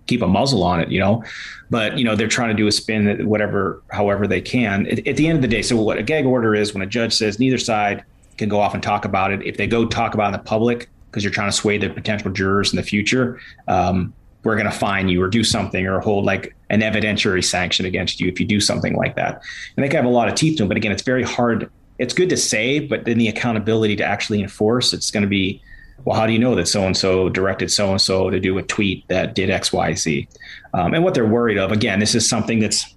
[0.06, 1.22] keep a muzzle on it you know
[1.68, 5.16] but you know they're trying to do a spin whatever however they can at, at
[5.16, 7.38] the end of the day so what a gag order is when a judge says
[7.38, 8.04] neither side
[8.38, 10.38] can go off and talk about it if they go talk about it in the
[10.38, 14.12] public because you're trying to sway the potential jurors in the future, um,
[14.44, 18.20] we're going to fine you or do something or hold like an evidentiary sanction against
[18.20, 19.42] you if you do something like that.
[19.76, 21.70] And they can have a lot of teeth to them, but again, it's very hard.
[21.98, 25.62] It's good to say, but then the accountability to actually enforce, it's going to be,
[26.04, 28.58] well, how do you know that so and so directed so and so to do
[28.58, 30.28] a tweet that did X, Y, Z?
[30.74, 32.94] Um, and what they're worried of, again, this is something that's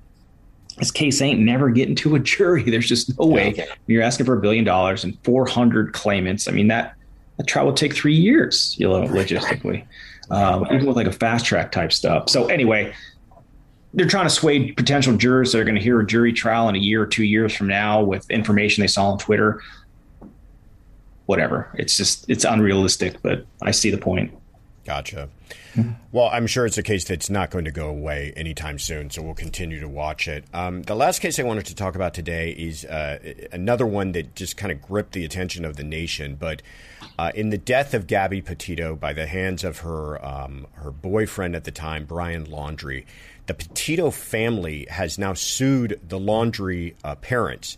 [0.77, 2.63] this case ain't never getting to a jury.
[2.63, 3.51] There's just no way.
[3.51, 3.67] Okay.
[3.87, 6.47] You're asking for a billion dollars and 400 claimants.
[6.47, 6.95] I mean, that
[7.37, 9.85] a trial would take three years, you know, logistically,
[10.29, 12.29] um, even with like a fast track type stuff.
[12.29, 12.93] So anyway,
[13.93, 16.75] they're trying to sway potential jurors that are going to hear a jury trial in
[16.75, 19.61] a year or two years from now with information they saw on Twitter.
[21.25, 21.69] Whatever.
[21.75, 24.31] It's just it's unrealistic, but I see the point.
[24.85, 25.29] Gotcha.
[26.11, 29.21] Well, I'm sure it's a case that's not going to go away anytime soon, so
[29.21, 30.45] we'll continue to watch it.
[30.53, 33.19] Um, the last case I wanted to talk about today is uh,
[33.51, 36.35] another one that just kind of gripped the attention of the nation.
[36.35, 36.61] But
[37.17, 41.55] uh, in the death of Gabby Petito by the hands of her um, her boyfriend
[41.55, 43.05] at the time, Brian Laundrie,
[43.49, 47.77] the Petito family has now sued the Laundrie uh, parents.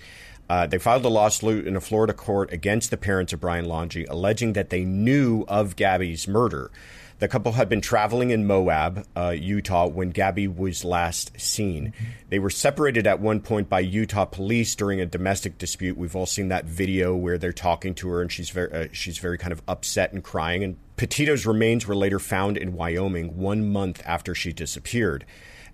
[0.49, 4.05] Uh, they filed a lawsuit in a Florida court against the parents of Brian Laundrie,
[4.09, 6.71] alleging that they knew of Gabby's murder.
[7.19, 11.93] The couple had been traveling in Moab, uh, Utah, when Gabby was last seen.
[12.27, 15.95] They were separated at one point by Utah police during a domestic dispute.
[15.95, 19.19] We've all seen that video where they're talking to her, and she's very, uh, she's
[19.19, 20.65] very kind of upset and crying.
[20.65, 25.25] And Petito's remains were later found in Wyoming one month after she disappeared.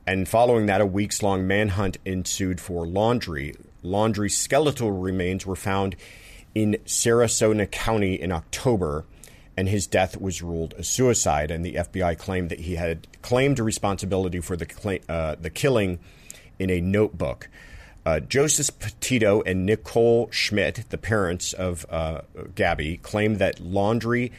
[0.08, 3.56] And following that, a weeks long manhunt ensued for Laundrie.
[3.84, 5.96] Laundrie's skeletal remains were found
[6.56, 9.06] in Sarasota County in October
[9.58, 11.50] and his death was ruled a suicide.
[11.50, 16.00] And the FBI claimed that he had claimed responsibility for the uh, the killing
[16.60, 17.50] in a notebook.
[18.06, 22.22] Uh, Joseph Petito and Nicole Schmidt, the parents of uh,
[22.56, 24.32] Gabby, claimed that Laundrie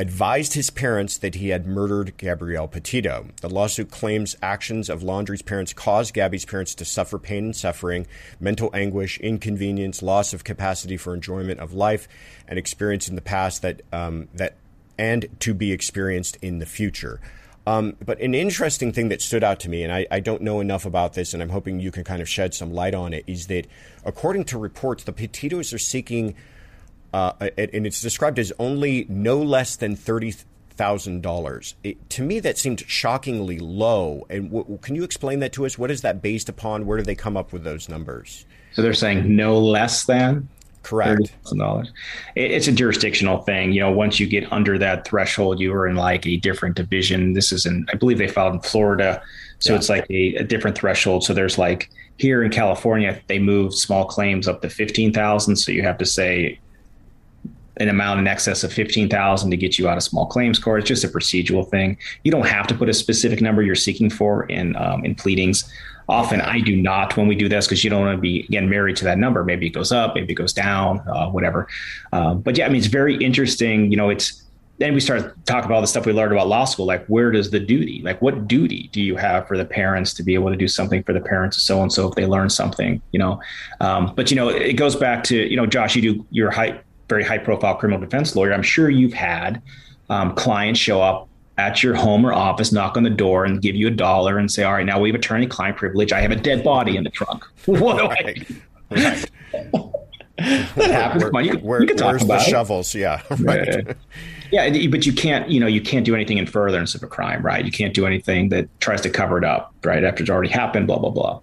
[0.00, 3.26] advised his parents that he had murdered Gabrielle Petito.
[3.42, 8.06] The lawsuit claims actions of Laundrie's parents caused Gabby's parents to suffer pain and suffering,
[8.40, 12.08] mental anguish, inconvenience, loss of capacity for enjoyment of life,
[12.48, 14.56] and experience in the past that um, that
[14.96, 17.20] and to be experienced in the future.
[17.66, 20.60] Um, but an interesting thing that stood out to me, and I, I, don't know
[20.60, 23.22] enough about this, and I'm hoping you can kind of shed some light on it,
[23.26, 23.66] is that
[24.02, 26.34] according to reports, the Petitos are seeking
[27.12, 30.34] uh, and it's described as only no less than thirty
[30.70, 31.74] thousand dollars.
[32.10, 34.26] To me, that seemed shockingly low.
[34.30, 35.78] And w- can you explain that to us?
[35.78, 36.86] What is that based upon?
[36.86, 38.46] Where do they come up with those numbers?
[38.72, 40.48] So they're saying no less than.
[40.82, 41.30] Correct.
[41.54, 41.92] dollars.
[42.34, 43.72] It's a jurisdictional thing.
[43.72, 47.34] You know, once you get under that threshold, you are in like a different division.
[47.34, 49.22] This is in, I believe they filed in Florida,
[49.58, 49.78] so yeah.
[49.78, 51.24] it's like a, a different threshold.
[51.24, 55.56] So there's like here in California, they moved small claims up to fifteen thousand.
[55.56, 56.58] So you have to say
[57.80, 60.80] an amount in excess of 15,000 to get you out of small claims court.
[60.80, 61.96] It's just a procedural thing.
[62.22, 65.72] You don't have to put a specific number you're seeking for in um, in pleadings.
[66.08, 68.68] Often I do not when we do this because you don't want to be again
[68.68, 69.44] married to that number.
[69.44, 71.68] Maybe it goes up, maybe it goes down, uh, whatever.
[72.12, 73.90] Uh, but yeah, I mean it's very interesting.
[73.90, 74.42] You know, it's
[74.78, 76.86] then we start talking about all the stuff we learned about law school.
[76.86, 78.00] Like, where does the duty?
[78.02, 81.02] Like, what duty do you have for the parents to be able to do something
[81.02, 83.42] for the parents, of so and so, if they learn something, you know?
[83.80, 86.80] Um, but you know, it goes back to you know, Josh, you do your high
[87.10, 89.60] very high profile criminal defense lawyer, I'm sure you've had
[90.08, 93.76] um, clients show up at your home or office, knock on the door, and give
[93.76, 96.12] you a dollar and say, "All right, now we have attorney-client privilege.
[96.12, 97.44] I have a dead body in the trunk.
[97.66, 98.34] what do I?"
[98.90, 99.30] Right.
[100.76, 101.24] that happens.
[101.30, 102.94] Where, you, where, you can talk where's about shovels?
[102.94, 103.94] Yeah, right.
[104.50, 107.42] Yeah, but you can't, you know, you can't do anything in furtherance of a crime,
[107.44, 107.64] right?
[107.64, 110.02] You can't do anything that tries to cover it up, right?
[110.02, 111.40] After it's already happened, blah blah blah.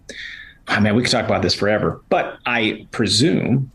[0.67, 3.71] I mean, we could talk about this forever, but I presume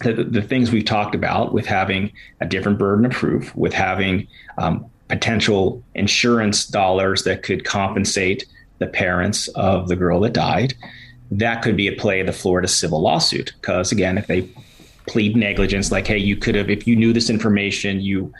[0.00, 4.26] the, the things we've talked about with having a different burden of proof, with having
[4.56, 8.46] um, potential insurance dollars that could compensate
[8.78, 10.74] the parents of the girl that died,
[11.30, 13.52] that could be at play the Florida civil lawsuit.
[13.60, 14.48] Because again, if they
[15.06, 18.32] plead negligence, like, hey, you could have, if you knew this information, you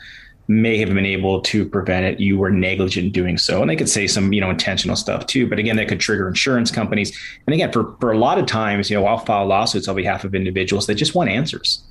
[0.49, 2.19] may have been able to prevent it.
[2.19, 3.61] You were negligent doing so.
[3.61, 5.47] And they could say some, you know, intentional stuff too.
[5.47, 7.15] But again, that could trigger insurance companies.
[7.45, 10.23] And again, for, for a lot of times, you know, I'll file lawsuits on behalf
[10.23, 11.83] of individuals that just want answers.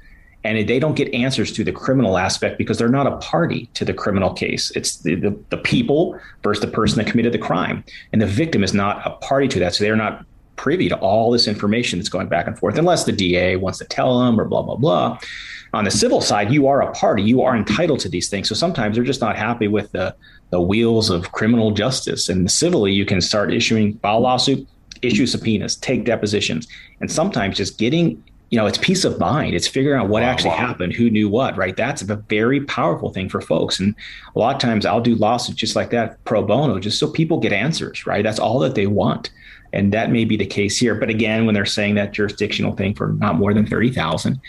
[0.43, 3.85] And they don't get answers to the criminal aspect because they're not a party to
[3.85, 4.73] the criminal case.
[4.73, 7.85] It's the, the, the people versus the person that committed the crime.
[8.13, 9.77] And the victim is not a party to that.
[9.77, 10.25] So they're not
[10.57, 13.85] privy to all this information that's going back and forth, unless the DA wants to
[13.85, 15.19] tell them or blah, blah, blah.
[15.75, 17.23] On the civil side, you are a party.
[17.23, 18.49] You are entitled to these things.
[18.49, 20.15] So sometimes they're just not happy with the,
[20.51, 22.29] the wheels of criminal justice.
[22.29, 24.67] And civilly, you can start issuing file lawsuit,
[25.03, 26.67] issue subpoenas, take depositions,
[27.01, 29.55] and sometimes just getting you know, it's peace of mind.
[29.55, 30.57] It's figuring out what wow, actually wow.
[30.69, 31.77] happened, who knew what, right?
[31.77, 33.79] That's a very powerful thing for folks.
[33.79, 33.95] And
[34.35, 37.39] a lot of times I'll do lawsuits just like that pro bono, just so people
[37.39, 38.23] get answers, right?
[38.23, 39.31] That's all that they want.
[39.73, 40.95] And that may be the case here.
[40.95, 44.41] But again, when they're saying that jurisdictional thing for not more than 30,000,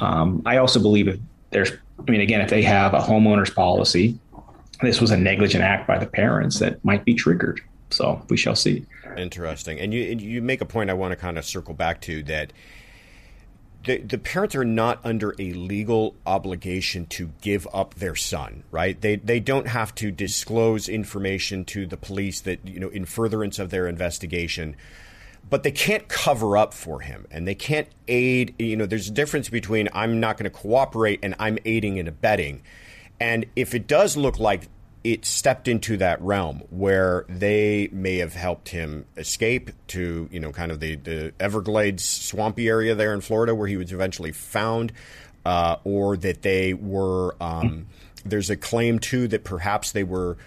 [0.00, 1.18] um, I also believe if
[1.50, 1.72] there's,
[2.06, 4.18] I mean, again, if they have a homeowner's policy,
[4.82, 7.60] this was a negligent act by the parents that might be triggered.
[7.90, 8.84] So we shall see.
[9.16, 9.78] Interesting.
[9.78, 12.52] And you, you make a point I want to kind of circle back to that
[13.84, 18.98] the, the parents are not under a legal obligation to give up their son, right?
[19.00, 23.58] They they don't have to disclose information to the police that you know in furtherance
[23.58, 24.76] of their investigation,
[25.48, 28.54] but they can't cover up for him and they can't aid.
[28.58, 32.08] You know, there's a difference between I'm not going to cooperate and I'm aiding and
[32.08, 32.62] abetting.
[33.20, 34.68] And if it does look like
[35.04, 40.50] it stepped into that realm where they may have helped him escape to, you know,
[40.50, 44.92] kind of the, the Everglades swampy area there in Florida where he was eventually found,
[45.44, 47.36] uh, or that they were.
[47.38, 47.86] Um,
[48.24, 50.38] there's a claim too that perhaps they were,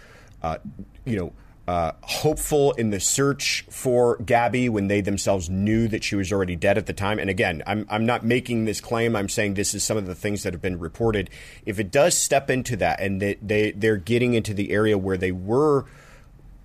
[0.42, 0.58] uh,
[1.06, 1.34] you know,
[1.68, 6.56] uh, hopeful in the search for Gabby when they themselves knew that she was already
[6.56, 7.20] dead at the time.
[7.20, 9.18] And again, I'm, I'm not making this claim.
[9.18, 11.30] I'm saying this is some of the things that have been reported.
[11.66, 15.18] If it does step into that and they, they, they're getting into the area where
[15.18, 15.86] they were,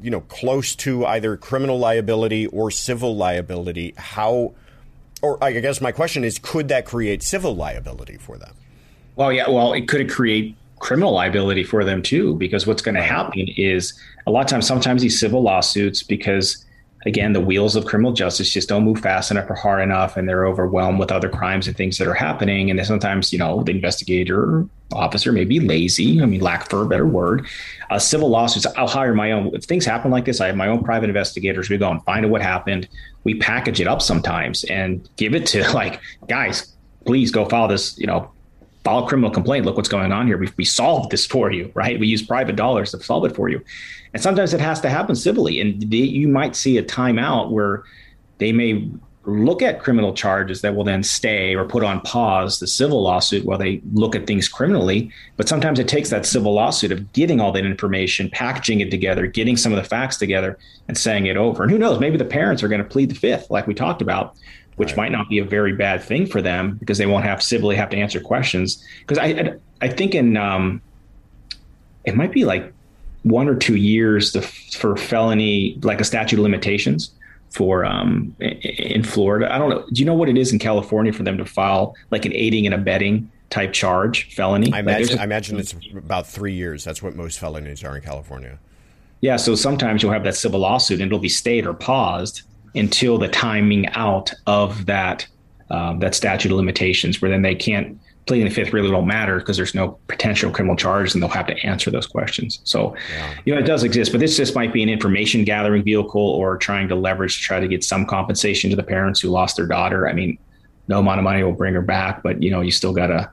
[0.01, 4.55] you know, close to either criminal liability or civil liability, how,
[5.21, 8.55] or I guess my question is, could that create civil liability for them?
[9.17, 9.51] Well, yeah.
[9.51, 13.95] Well, it could create criminal liability for them too, because what's going to happen is
[14.27, 16.67] a lot of times, sometimes these civil lawsuits, because
[17.07, 20.29] again, the wheels of criminal justice just don't move fast enough or hard enough, and
[20.29, 22.69] they're overwhelmed with other crimes and things that are happening.
[22.69, 26.21] And sometimes, you know, the investigator officer may be lazy.
[26.21, 27.47] I mean, lack for a better word.
[27.91, 29.55] Uh, civil lawsuits, I'll hire my own.
[29.55, 31.71] If things happen like this, I have my own private investigators.
[31.71, 32.89] We go and find out what happened.
[33.23, 36.75] We package it up sometimes and give it to like guys.
[37.07, 37.97] Please go file this.
[37.99, 38.33] You know,
[38.85, 39.65] file a criminal complaint.
[39.65, 40.39] Look what's going on here.
[40.39, 41.99] We, we solved this for you, right?
[41.99, 43.63] We use private dollars to solve it for you.
[44.13, 45.61] And sometimes it has to happen civilly.
[45.61, 47.85] And they, you might see a timeout where
[48.39, 48.91] they may
[49.25, 53.45] look at criminal charges that will then stay or put on pause the civil lawsuit
[53.45, 55.13] while they look at things criminally.
[55.37, 59.27] But sometimes it takes that civil lawsuit of getting all that information, packaging it together,
[59.29, 60.59] getting some of the facts together,
[60.89, 61.63] and saying it over.
[61.63, 64.03] And who knows, maybe the parents are going to plead the fifth, like we talked
[64.03, 64.37] about,
[64.83, 64.97] which right.
[64.97, 67.89] might not be a very bad thing for them because they won't have civilly have
[67.89, 68.85] to answer questions.
[69.01, 70.83] Because I, I, I think in um,
[72.05, 72.73] it might be like
[73.23, 77.13] one or two years to, for felony, like a statute of limitations
[77.51, 79.55] for um, in Florida.
[79.55, 79.87] I don't know.
[79.93, 82.67] Do you know what it is in California for them to file like an aiding
[82.67, 84.73] and abetting type charge felony?
[84.73, 86.83] I imagine, like I imagine it's about three years.
[86.83, 88.59] That's what most felonies are in California.
[89.21, 89.37] Yeah.
[89.37, 92.43] So sometimes you'll have that civil lawsuit and it'll be stayed or paused
[92.75, 95.27] until the timing out of that
[95.71, 99.39] um, that statute of limitations, where then they can't pleading the fifth really don't matter
[99.39, 102.61] because there's no potential criminal charges and they'll have to answer those questions.
[102.65, 103.35] So, yeah.
[103.45, 106.57] you know, it does exist, but this just might be an information gathering vehicle or
[106.57, 109.67] trying to leverage to try to get some compensation to the parents who lost their
[109.67, 110.09] daughter.
[110.09, 110.39] I mean,
[110.87, 113.31] no amount of money will bring her back, but you know, you still gotta,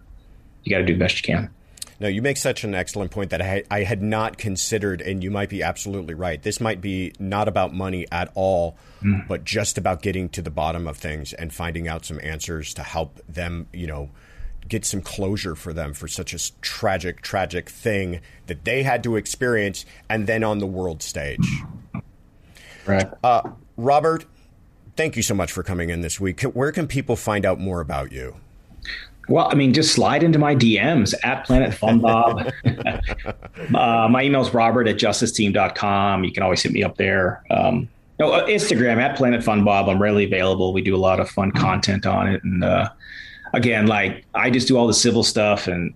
[0.63, 1.49] you gotta do the best you can.
[1.99, 5.29] No, you make such an excellent point that I, I had not considered, and you
[5.29, 6.41] might be absolutely right.
[6.41, 9.27] This might be not about money at all, mm.
[9.27, 12.83] but just about getting to the bottom of things and finding out some answers to
[12.83, 14.09] help them, you know,
[14.67, 19.15] get some closure for them for such a tragic, tragic thing that they had to
[19.17, 21.47] experience and then on the world stage.
[22.85, 23.07] Right.
[23.23, 24.25] Uh, Robert,
[24.95, 26.41] thank you so much for coming in this week.
[26.41, 28.35] Where can people find out more about you?
[29.29, 32.51] Well, I mean, just slide into my DMs at Planet Fun Bob.
[32.65, 36.23] uh, my email is robert at justiceteam.com.
[36.23, 37.43] You can always hit me up there.
[37.51, 37.87] Um,
[38.19, 39.87] no, uh, Instagram at Planet Fun Bob.
[39.87, 40.73] I'm rarely available.
[40.73, 42.43] We do a lot of fun content on it.
[42.43, 42.89] And uh,
[43.53, 45.93] again, like I just do all the civil stuff and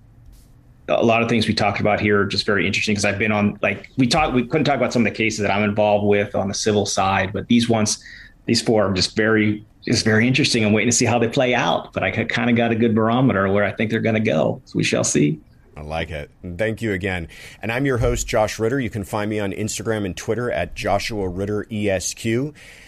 [0.90, 3.32] a lot of things we talked about here are just very interesting because I've been
[3.32, 6.06] on like we talked we couldn't talk about some of the cases that I'm involved
[6.06, 8.04] with on the civil side, but these ones
[8.46, 10.64] these four are just very just very interesting.
[10.66, 12.96] I'm waiting to see how they play out, but I kind of got a good
[12.96, 14.62] barometer where I think they're going to go.
[14.66, 15.40] So we shall see.
[15.76, 16.30] I like it.
[16.58, 17.28] thank you again.
[17.62, 18.80] And I'm your host, Josh Ritter.
[18.80, 22.26] You can find me on Instagram and Twitter at Joshua Ritter ESQ.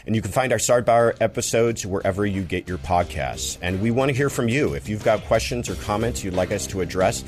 [0.06, 3.58] And you can find our Sidebar episodes wherever you get your podcasts.
[3.62, 4.76] And we want to hear from you.
[4.76, 7.24] If you've got questions or comments you'd like us to address,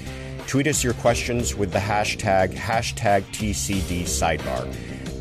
[0.45, 4.65] tweet us your questions with the hashtag, hashtag TCD Sidebar.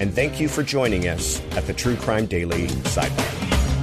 [0.01, 3.76] And thank you for joining us at the True Crime Daily Sidebar.